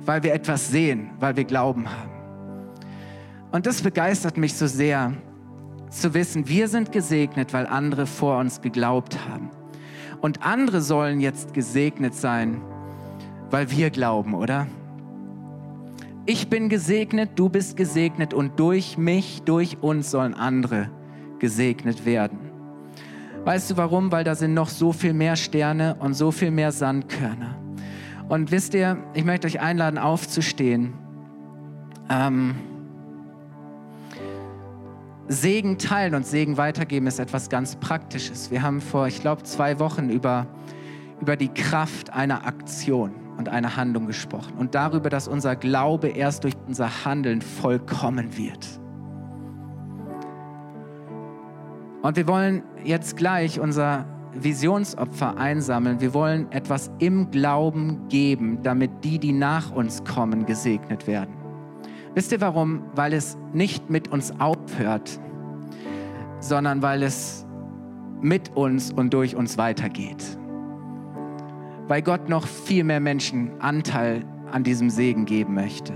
weil 0.06 0.24
wir 0.24 0.34
etwas 0.34 0.70
sehen, 0.70 1.10
weil 1.20 1.36
wir 1.36 1.44
Glauben 1.44 1.88
haben. 1.90 2.12
Und 3.52 3.66
das 3.66 3.82
begeistert 3.82 4.38
mich 4.38 4.54
so 4.54 4.68
sehr, 4.68 5.14
zu 5.90 6.14
wissen, 6.14 6.48
wir 6.48 6.68
sind 6.68 6.92
gesegnet, 6.92 7.54
weil 7.54 7.68
andere 7.68 8.06
vor 8.06 8.40
uns 8.40 8.62
geglaubt 8.62 9.18
haben. 9.30 9.50
Und 10.22 10.44
andere 10.44 10.82
sollen 10.82 11.20
jetzt 11.20 11.54
gesegnet 11.54 12.16
sein, 12.16 12.62
weil 13.50 13.72
wir 13.72 13.90
glauben, 13.90 14.34
oder? 14.34 14.68
Ich 16.26 16.50
bin 16.50 16.70
gesegnet, 16.70 17.32
du 17.36 17.50
bist 17.50 17.78
gesegnet 17.78 18.34
und 18.34 18.60
durch 18.60 18.98
mich, 18.98 19.44
durch 19.44 19.78
uns 19.82 20.12
sollen 20.12 20.34
andere 20.34 20.90
gesegnet 21.40 22.06
werden. 22.06 22.40
Weißt 23.44 23.70
du 23.70 23.78
warum? 23.78 24.12
Weil 24.12 24.24
da 24.24 24.34
sind 24.34 24.56
noch 24.56 24.70
so 24.70 24.92
viel 24.92 25.14
mehr 25.14 25.36
Sterne 25.36 25.96
und 26.00 26.16
so 26.16 26.32
viel 26.32 26.50
mehr 26.50 26.72
Sandkörner. 26.72 27.65
Und 28.28 28.52
wisst 28.52 28.74
ihr, 28.74 28.98
ich 29.14 29.24
möchte 29.24 29.46
euch 29.48 29.60
einladen, 29.60 30.00
aufzustehen. 30.00 30.94
Ähm, 32.10 32.56
Segen 35.28 35.78
teilen 35.78 36.16
und 36.16 36.26
Segen 36.26 36.58
weitergeben 36.58 37.08
ist 37.08 37.20
etwas 37.20 37.50
ganz 37.50 37.76
Praktisches. 37.76 38.52
Wir 38.52 38.62
haben 38.62 38.82
vor, 38.82 39.08
ich 39.08 39.22
glaube, 39.22 39.44
zwei 39.44 39.80
Wochen 39.80 40.10
über, 40.10 40.48
über 41.20 41.36
die 41.36 41.50
Kraft 41.50 42.14
einer 42.14 42.46
Aktion 42.46 43.12
und 43.38 43.50
einer 43.50 43.76
Handlung 43.76 44.08
gesprochen 44.08 44.54
und 44.58 44.76
darüber, 44.76 45.10
dass 45.10 45.28
unser 45.28 45.56
Glaube 45.56 46.10
erst 46.10 46.44
durch 46.44 46.54
unser 46.68 47.06
Handeln 47.06 47.42
vollkommen 47.42 48.38
wird. 48.38 48.68
Und 52.02 52.18
wir 52.18 52.28
wollen 52.28 52.64
jetzt 52.84 53.18
gleich 53.18 53.60
unser 53.60 54.06
Visionsopfer 54.36 55.38
einsammeln. 55.38 56.02
Wir 56.02 56.14
wollen 56.14 56.52
etwas 56.52 56.92
im 57.00 57.32
Glauben 57.32 58.08
geben, 58.10 58.60
damit 58.64 59.04
die, 59.04 59.20
die 59.20 59.32
nach 59.32 59.72
uns 59.72 60.04
kommen, 60.04 60.46
gesegnet 60.46 61.08
werden. 61.08 61.36
Wisst 62.14 62.32
ihr 62.32 62.42
warum? 62.42 62.84
Weil 62.96 63.14
es 63.14 63.38
nicht 63.54 63.90
mit 63.90 64.08
uns 64.10 64.34
aufhört, 64.40 65.20
sondern 66.40 66.82
weil 66.82 67.04
es 67.04 67.46
mit 68.22 68.56
uns 68.56 68.92
und 68.92 69.14
durch 69.14 69.36
uns 69.36 69.58
weitergeht. 69.58 70.24
Weil 71.88 72.02
Gott 72.02 72.30
noch 72.30 72.48
viel 72.48 72.84
mehr 72.84 73.00
Menschen 73.00 73.52
Anteil 73.60 74.24
an 74.52 74.64
diesem 74.64 74.90
Segen 74.90 75.26
geben 75.26 75.54
möchte. 75.54 75.94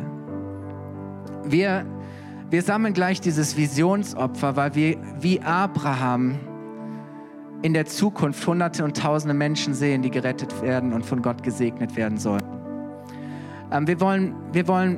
Wir, 1.45 1.85
wir 2.49 2.61
sammeln 2.61 2.93
gleich 2.93 3.21
dieses 3.21 3.55
Visionsopfer, 3.55 4.55
weil 4.55 4.75
wir 4.75 4.97
wie 5.21 5.41
Abraham 5.41 6.35
in 7.61 7.73
der 7.73 7.85
Zukunft 7.85 8.45
Hunderte 8.47 8.83
und 8.83 8.95
Tausende 8.95 9.33
Menschen 9.33 9.73
sehen, 9.73 10.01
die 10.01 10.09
gerettet 10.09 10.61
werden 10.61 10.93
und 10.93 11.05
von 11.05 11.21
Gott 11.21 11.43
gesegnet 11.43 11.95
werden 11.95 12.17
sollen. 12.17 12.43
Ähm, 13.71 13.87
wir, 13.87 13.99
wollen, 13.99 14.35
wir 14.51 14.67
wollen 14.67 14.97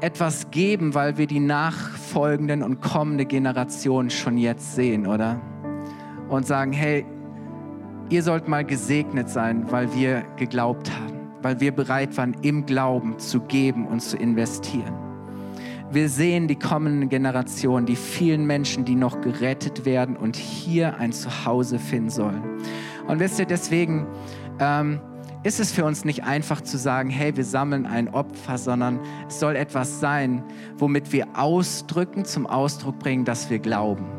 etwas 0.00 0.50
geben, 0.50 0.94
weil 0.94 1.18
wir 1.18 1.26
die 1.26 1.40
nachfolgenden 1.40 2.62
und 2.62 2.80
kommende 2.80 3.26
Generationen 3.26 4.10
schon 4.10 4.38
jetzt 4.38 4.74
sehen, 4.74 5.06
oder? 5.06 5.40
Und 6.28 6.46
sagen, 6.46 6.72
hey, 6.72 7.06
ihr 8.10 8.22
sollt 8.22 8.48
mal 8.48 8.64
gesegnet 8.64 9.28
sein, 9.28 9.70
weil 9.70 9.92
wir 9.94 10.24
geglaubt 10.36 10.90
haben, 10.90 11.30
weil 11.42 11.60
wir 11.60 11.72
bereit 11.72 12.16
waren, 12.16 12.34
im 12.42 12.66
Glauben 12.66 13.18
zu 13.18 13.40
geben 13.40 13.86
und 13.86 14.00
zu 14.00 14.16
investieren. 14.16 15.07
Wir 15.90 16.10
sehen 16.10 16.48
die 16.48 16.58
kommenden 16.58 17.08
Generationen, 17.08 17.86
die 17.86 17.96
vielen 17.96 18.46
Menschen, 18.46 18.84
die 18.84 18.94
noch 18.94 19.22
gerettet 19.22 19.86
werden 19.86 20.16
und 20.16 20.36
hier 20.36 20.98
ein 20.98 21.12
Zuhause 21.12 21.78
finden 21.78 22.10
sollen. 22.10 22.42
Und 23.06 23.20
wisst 23.20 23.38
ihr, 23.38 23.46
deswegen 23.46 24.06
ähm, 24.60 25.00
ist 25.44 25.60
es 25.60 25.72
für 25.72 25.86
uns 25.86 26.04
nicht 26.04 26.24
einfach 26.24 26.60
zu 26.60 26.76
sagen, 26.76 27.08
hey, 27.08 27.34
wir 27.36 27.44
sammeln 27.44 27.86
ein 27.86 28.08
Opfer, 28.12 28.58
sondern 28.58 29.00
es 29.28 29.40
soll 29.40 29.56
etwas 29.56 29.98
sein, 29.98 30.42
womit 30.76 31.10
wir 31.12 31.26
ausdrücken, 31.32 32.26
zum 32.26 32.46
Ausdruck 32.46 32.98
bringen, 32.98 33.24
dass 33.24 33.48
wir 33.48 33.58
glauben 33.58 34.17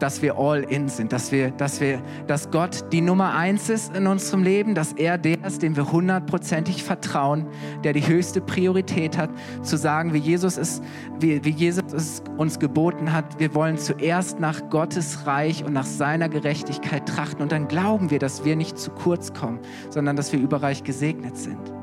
dass 0.00 0.22
wir 0.22 0.36
all 0.38 0.62
in 0.64 0.88
sind, 0.88 1.12
dass 1.12 1.30
wir, 1.30 1.50
dass 1.52 1.80
wir, 1.80 2.02
dass 2.26 2.50
Gott 2.50 2.92
die 2.92 3.00
Nummer 3.00 3.34
eins 3.34 3.68
ist 3.68 3.94
in 3.94 4.06
unserem 4.06 4.42
Leben, 4.42 4.74
dass 4.74 4.92
er 4.94 5.18
der 5.18 5.44
ist, 5.44 5.62
dem 5.62 5.76
wir 5.76 5.92
hundertprozentig 5.92 6.82
vertrauen, 6.82 7.46
der 7.84 7.92
die 7.92 8.06
höchste 8.06 8.40
Priorität 8.40 9.16
hat, 9.16 9.30
zu 9.62 9.76
sagen, 9.76 10.12
wie 10.12 10.18
Jesus 10.18 10.56
es, 10.56 10.82
wie, 11.18 11.44
wie 11.44 11.50
Jesus 11.50 11.92
es 11.92 12.22
uns 12.36 12.58
geboten 12.58 13.12
hat, 13.12 13.38
wir 13.38 13.54
wollen 13.54 13.78
zuerst 13.78 14.40
nach 14.40 14.68
Gottes 14.70 15.26
Reich 15.26 15.64
und 15.64 15.72
nach 15.72 15.86
seiner 15.86 16.28
Gerechtigkeit 16.28 17.06
trachten 17.06 17.42
und 17.42 17.52
dann 17.52 17.68
glauben 17.68 18.10
wir, 18.10 18.18
dass 18.18 18.44
wir 18.44 18.56
nicht 18.56 18.78
zu 18.78 18.90
kurz 18.90 19.32
kommen, 19.32 19.60
sondern 19.90 20.16
dass 20.16 20.32
wir 20.32 20.40
überreich 20.40 20.82
gesegnet 20.82 21.36
sind. 21.36 21.79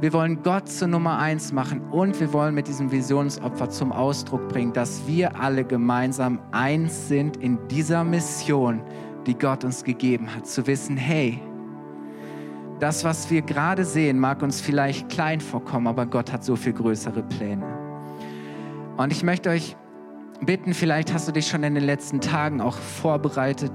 Wir 0.00 0.12
wollen 0.12 0.42
Gott 0.42 0.68
zur 0.68 0.88
Nummer 0.88 1.18
eins 1.18 1.52
machen 1.52 1.80
und 1.90 2.18
wir 2.20 2.32
wollen 2.32 2.54
mit 2.54 2.68
diesem 2.68 2.90
Visionsopfer 2.90 3.70
zum 3.70 3.92
Ausdruck 3.92 4.48
bringen, 4.48 4.72
dass 4.72 5.06
wir 5.06 5.40
alle 5.40 5.64
gemeinsam 5.64 6.40
eins 6.50 7.08
sind 7.08 7.36
in 7.38 7.58
dieser 7.68 8.04
Mission, 8.04 8.82
die 9.26 9.38
Gott 9.38 9.64
uns 9.64 9.84
gegeben 9.84 10.34
hat. 10.34 10.46
Zu 10.46 10.66
wissen, 10.66 10.96
hey, 10.96 11.40
das, 12.80 13.04
was 13.04 13.30
wir 13.30 13.42
gerade 13.42 13.84
sehen, 13.84 14.18
mag 14.18 14.42
uns 14.42 14.60
vielleicht 14.60 15.08
klein 15.08 15.40
vorkommen, 15.40 15.86
aber 15.86 16.06
Gott 16.06 16.32
hat 16.32 16.44
so 16.44 16.56
viel 16.56 16.72
größere 16.72 17.22
Pläne. 17.22 17.64
Und 18.96 19.12
ich 19.12 19.22
möchte 19.22 19.48
euch 19.50 19.76
bitten, 20.44 20.74
vielleicht 20.74 21.14
hast 21.14 21.28
du 21.28 21.32
dich 21.32 21.46
schon 21.46 21.62
in 21.62 21.74
den 21.74 21.84
letzten 21.84 22.20
Tagen 22.20 22.60
auch 22.60 22.76
vorbereitet, 22.76 23.72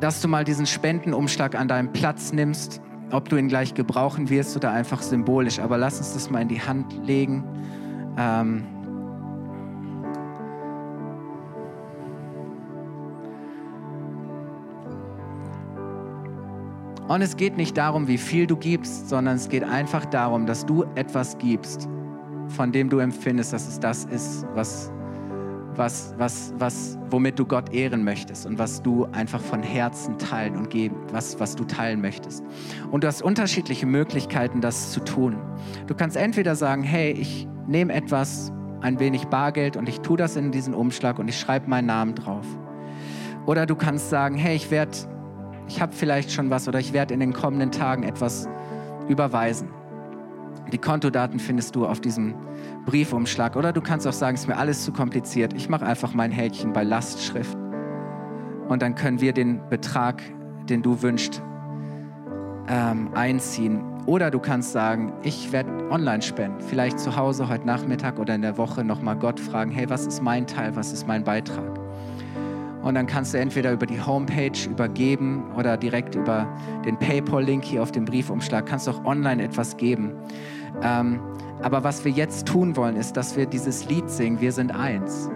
dass 0.00 0.20
du 0.20 0.28
mal 0.28 0.44
diesen 0.44 0.66
Spendenumschlag 0.66 1.54
an 1.54 1.68
deinem 1.68 1.92
Platz 1.92 2.32
nimmst 2.32 2.80
ob 3.12 3.28
du 3.28 3.36
ihn 3.36 3.48
gleich 3.48 3.74
gebrauchen 3.74 4.28
wirst 4.30 4.56
oder 4.56 4.72
einfach 4.72 5.02
symbolisch. 5.02 5.58
Aber 5.58 5.78
lass 5.78 5.98
uns 5.98 6.14
das 6.14 6.30
mal 6.30 6.42
in 6.42 6.48
die 6.48 6.60
Hand 6.60 6.92
legen. 7.06 7.44
Ähm 8.18 8.64
Und 17.08 17.22
es 17.22 17.36
geht 17.36 17.56
nicht 17.56 17.76
darum, 17.76 18.08
wie 18.08 18.18
viel 18.18 18.48
du 18.48 18.56
gibst, 18.56 19.08
sondern 19.08 19.36
es 19.36 19.48
geht 19.48 19.62
einfach 19.62 20.04
darum, 20.06 20.44
dass 20.44 20.66
du 20.66 20.84
etwas 20.96 21.38
gibst, 21.38 21.88
von 22.48 22.72
dem 22.72 22.88
du 22.88 22.98
empfindest, 22.98 23.52
dass 23.52 23.68
es 23.68 23.78
das 23.78 24.06
ist, 24.06 24.44
was 24.54 24.90
was, 25.78 26.14
was, 26.18 26.54
was, 26.58 26.98
womit 27.10 27.38
du 27.38 27.44
Gott 27.44 27.72
ehren 27.72 28.04
möchtest 28.04 28.46
und 28.46 28.58
was 28.58 28.82
du 28.82 29.06
einfach 29.12 29.40
von 29.40 29.62
Herzen 29.62 30.18
teilen 30.18 30.56
und 30.56 30.70
geben, 30.70 30.96
was, 31.12 31.38
was 31.40 31.56
du 31.56 31.64
teilen 31.64 32.00
möchtest. 32.00 32.44
Und 32.90 33.04
du 33.04 33.08
hast 33.08 33.22
unterschiedliche 33.22 33.86
Möglichkeiten, 33.86 34.60
das 34.60 34.92
zu 34.92 35.00
tun. 35.00 35.36
Du 35.86 35.94
kannst 35.94 36.16
entweder 36.16 36.54
sagen, 36.54 36.82
hey, 36.82 37.12
ich, 37.12 37.46
nehme 37.66 37.92
etwas, 37.92 38.52
ein 38.80 39.00
wenig 39.00 39.26
Bargeld 39.26 39.76
und 39.76 39.88
ich 39.88 40.00
tue 40.00 40.16
das 40.16 40.36
in 40.36 40.52
diesen 40.52 40.74
Umschlag 40.74 41.18
und 41.18 41.28
ich 41.28 41.38
schreibe 41.38 41.68
meinen 41.68 41.86
Namen 41.86 42.14
drauf. 42.14 42.46
Oder 43.46 43.66
du 43.66 43.74
kannst 43.74 44.10
sagen, 44.10 44.36
hey, 44.36 44.56
ich 44.56 44.70
werde, 44.70 44.96
ich 45.68 45.80
habe 45.80 45.92
vielleicht 45.92 46.30
schon 46.32 46.50
was 46.50 46.68
oder 46.68 46.78
ich 46.78 46.92
werde 46.92 47.14
in 47.14 47.20
den 47.20 47.32
kommenden 47.32 47.70
Tagen 47.70 48.02
etwas 48.02 48.48
überweisen. 49.08 49.68
Die 50.72 50.78
Kontodaten 50.78 51.38
findest 51.38 51.76
du 51.76 51.86
auf 51.86 52.00
diesem 52.00 52.34
Briefumschlag. 52.86 53.56
Oder 53.56 53.72
du 53.72 53.80
kannst 53.80 54.06
auch 54.06 54.12
sagen, 54.12 54.34
es 54.34 54.42
ist 54.42 54.48
mir 54.48 54.56
alles 54.56 54.84
zu 54.84 54.92
kompliziert. 54.92 55.52
Ich 55.54 55.68
mache 55.68 55.86
einfach 55.86 56.12
mein 56.14 56.32
Häkchen 56.32 56.72
bei 56.72 56.82
Lastschrift. 56.82 57.56
Und 58.68 58.82
dann 58.82 58.94
können 58.94 59.20
wir 59.20 59.32
den 59.32 59.60
Betrag, 59.68 60.22
den 60.68 60.82
du 60.82 61.02
wünschst, 61.02 61.40
ähm, 62.68 63.10
einziehen. 63.14 63.80
Oder 64.06 64.30
du 64.30 64.38
kannst 64.38 64.72
sagen, 64.72 65.12
ich 65.22 65.52
werde 65.52 65.70
online 65.90 66.22
spenden. 66.22 66.60
Vielleicht 66.60 66.98
zu 66.98 67.16
Hause 67.16 67.48
heute 67.48 67.66
Nachmittag 67.66 68.18
oder 68.18 68.34
in 68.34 68.42
der 68.42 68.56
Woche 68.56 68.84
nochmal 68.84 69.16
Gott 69.16 69.38
fragen, 69.38 69.70
hey, 69.70 69.88
was 69.88 70.06
ist 70.06 70.22
mein 70.22 70.46
Teil, 70.46 70.74
was 70.74 70.92
ist 70.92 71.06
mein 71.06 71.24
Beitrag? 71.24 71.78
Und 72.82 72.94
dann 72.94 73.08
kannst 73.08 73.34
du 73.34 73.38
entweder 73.38 73.72
über 73.72 73.84
die 73.84 74.00
Homepage 74.00 74.68
übergeben 74.70 75.42
oder 75.56 75.76
direkt 75.76 76.14
über 76.14 76.46
den 76.84 76.96
PayPal-Link 76.96 77.64
hier 77.64 77.82
auf 77.82 77.90
dem 77.90 78.04
Briefumschlag, 78.04 78.64
kannst 78.64 78.86
du 78.86 78.92
auch 78.92 79.04
online 79.04 79.42
etwas 79.42 79.76
geben. 79.76 80.12
Ähm, 80.82 81.20
aber 81.62 81.84
was 81.84 82.04
wir 82.04 82.12
jetzt 82.12 82.46
tun 82.46 82.76
wollen, 82.76 82.96
ist, 82.96 83.16
dass 83.16 83.36
wir 83.36 83.46
dieses 83.46 83.86
Lied 83.86 84.10
singen, 84.10 84.40
wir 84.40 84.52
sind 84.52 84.74
eins. 84.74 85.30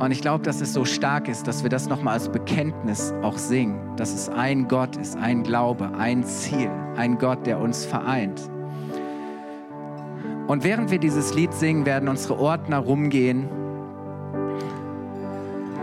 Und 0.00 0.10
ich 0.10 0.20
glaube, 0.20 0.42
dass 0.42 0.60
es 0.60 0.72
so 0.72 0.84
stark 0.84 1.28
ist, 1.28 1.46
dass 1.46 1.62
wir 1.62 1.70
das 1.70 1.88
nochmal 1.88 2.14
als 2.14 2.28
Bekenntnis 2.28 3.14
auch 3.22 3.38
singen, 3.38 3.96
dass 3.96 4.12
es 4.12 4.28
ein 4.28 4.66
Gott 4.66 4.96
ist, 4.96 5.16
ein 5.16 5.44
Glaube, 5.44 5.92
ein 5.96 6.24
Ziel, 6.24 6.70
ein 6.96 7.16
Gott, 7.18 7.46
der 7.46 7.60
uns 7.60 7.84
vereint. 7.84 8.50
Und 10.48 10.64
während 10.64 10.90
wir 10.90 10.98
dieses 10.98 11.32
Lied 11.34 11.54
singen, 11.54 11.86
werden 11.86 12.08
unsere 12.08 12.38
Ordner 12.38 12.78
rumgehen. 12.78 13.48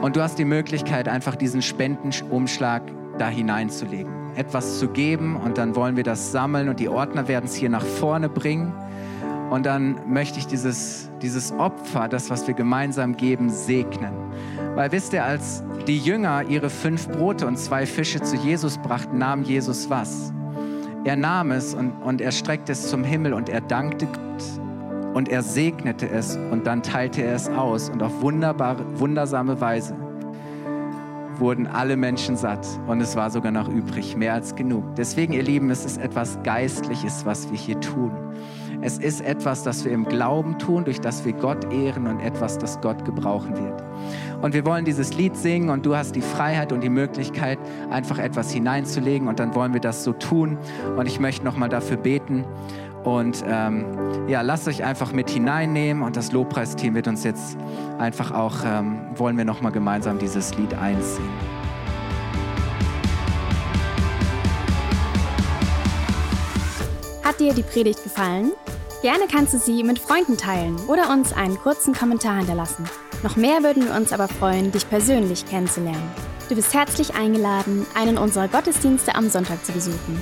Und 0.02 0.16
du 0.16 0.22
hast 0.22 0.38
die 0.38 0.46
Möglichkeit, 0.46 1.08
einfach 1.08 1.36
diesen 1.36 1.62
Spendenumschlag 1.62 2.84
da 3.18 3.30
hineinzulegen 3.30 4.21
etwas 4.36 4.80
zu 4.80 4.88
geben 4.88 5.36
und 5.36 5.58
dann 5.58 5.76
wollen 5.76 5.96
wir 5.96 6.04
das 6.04 6.32
sammeln 6.32 6.70
und 6.70 6.80
die 6.80 6.90
Ordner 6.90 7.28
werden 7.28 7.46
es 7.46 7.56
hier 7.56 7.70
nach 7.70 7.86
vorne 7.86 8.30
bringen. 8.30 8.74
Und 9.50 9.66
dann 9.66 9.98
möchte 10.08 10.40
ich 10.40 10.48
dieses, 10.48 11.10
dieses 11.22 11.52
Opfer, 11.52 12.08
das, 12.08 12.30
was 12.30 12.48
wir 12.48 12.54
gemeinsam 12.54 13.18
geben, 13.18 13.50
segnen. 13.50 14.14
Weil 14.76 14.94
wisst 14.94 15.12
ihr, 15.12 15.26
als 15.26 15.62
die 15.88 15.98
Jünger 15.98 16.44
ihre 16.48 16.70
fünf 16.70 17.10
Brote 17.10 17.46
und 17.48 17.58
zwei 17.58 17.86
Fische 17.86 18.22
zu 18.22 18.38
Jesus 18.38 18.78
brachten, 18.78 19.18
nahm 19.18 19.44
Jesus 19.44 19.90
was? 19.90 20.32
Er 21.04 21.18
nahm 21.18 21.52
es 21.52 21.74
und, 21.74 21.92
und 22.02 22.22
er 22.22 22.32
streckte 22.32 22.72
es 22.72 22.90
zum 22.90 23.04
Himmel 23.04 23.34
und 23.34 23.50
er 23.50 23.60
dankte 23.60 24.06
Gott 24.06 25.16
und 25.16 25.28
er 25.28 25.42
segnete 25.42 26.10
es 26.10 26.38
und 26.52 26.66
dann 26.66 26.84
teilte 26.84 27.22
er 27.22 27.36
es 27.36 27.50
aus 27.50 27.90
und 27.90 28.02
auf 28.02 28.22
wunderbare, 28.22 28.86
wundersame 29.00 29.60
Weise 29.60 29.96
wurden 31.38 31.68
alle 31.68 31.98
Menschen 31.98 32.36
satt 32.36 32.68
und 32.88 33.02
es 33.02 33.16
war 33.16 33.30
sogar 33.30 33.52
noch 33.52 33.68
übrig, 33.68 34.16
mehr 34.16 34.34
als 34.34 34.56
genug. 34.56 34.96
Deswegen, 34.96 35.34
ihr 35.34 35.44
Lieben, 35.44 35.70
es 35.70 35.86
ist 35.86 35.98
etwas 35.98 36.38
Geistliches, 36.44 37.26
was 37.26 37.50
wir 37.52 37.58
hier 37.58 37.80
tun. 37.80 38.12
Es 38.84 38.98
ist 38.98 39.22
etwas, 39.22 39.64
das 39.64 39.86
wir 39.86 39.92
im 39.92 40.06
Glauben 40.06 40.58
tun, 40.58 40.86
durch 40.86 41.00
das 41.00 41.24
wir 41.24 41.34
Gott 41.34 41.72
ehren 41.72 42.08
und 42.08 42.20
etwas, 42.20 42.58
das 42.58 42.82
Gott 42.82 43.06
gebrauchen 43.06 43.56
wird. 43.56 43.84
Und 44.42 44.56
wir 44.56 44.66
wollen 44.66 44.86
dieses 44.86 45.14
Lied 45.14 45.38
singen 45.38 45.70
und 45.70 45.86
du 45.86 45.96
hast 45.96 46.16
die 46.16 46.22
Freiheit 46.22 46.72
und 46.72 46.82
die 46.82 46.90
Möglichkeit, 46.90 47.60
einfach 47.92 48.18
etwas 48.18 48.52
hineinzulegen 48.52 49.28
und 49.28 49.40
dann 49.40 49.54
wollen 49.54 49.74
wir 49.74 49.82
das 49.82 50.04
so 50.04 50.14
tun. 50.14 50.58
Und 50.98 51.06
ich 51.06 51.20
möchte 51.20 51.46
nochmal 51.46 51.70
dafür 51.70 51.98
beten. 51.98 52.44
Und 53.04 53.44
ähm, 53.48 54.28
ja, 54.28 54.42
lasst 54.42 54.68
euch 54.68 54.84
einfach 54.84 55.12
mit 55.12 55.30
hineinnehmen 55.30 56.04
und 56.04 56.16
das 56.16 56.32
Lobpreisteam 56.32 56.94
wird 56.94 57.08
uns 57.08 57.24
jetzt 57.24 57.58
einfach 57.98 58.32
auch, 58.32 58.58
ähm, 58.64 59.00
wollen 59.16 59.38
wir 59.38 59.46
nochmal 59.46 59.72
gemeinsam 59.72 60.20
dieses 60.20 60.56
Lied 60.56 60.74
einsingen. 60.76 61.30
Hat 67.24 67.40
dir 67.40 67.54
die 67.54 67.64
Predigt 67.64 68.04
gefallen? 68.04 68.52
Gerne 69.02 69.24
kannst 69.32 69.54
du 69.56 69.58
sie 69.58 69.84
mit 69.84 69.98
Freunden 69.98 70.38
teilen 70.38 70.76
oder 70.88 71.10
uns 71.10 71.34
einen 71.34 71.58
kurzen 71.58 71.96
Kommentar 71.96 72.38
hinterlassen. 72.38 72.86
Noch 73.24 73.36
mehr 73.36 73.64
würden 73.64 73.86
wir 73.86 73.96
uns 73.96 74.14
aber 74.14 74.28
freuen, 74.28 74.72
dich 74.72 74.88
persönlich 74.88 75.48
kennenzulernen. 75.48 76.12
Du 76.50 76.56
bist 76.56 76.74
herzlich 76.74 77.16
eingeladen, 77.16 77.88
einen 77.96 78.20
unserer 78.20 78.48
Gottesdienste 78.48 79.16
am 79.16 79.30
Sonntag 79.30 79.66
zu 79.66 79.72
besuchen. 79.72 80.22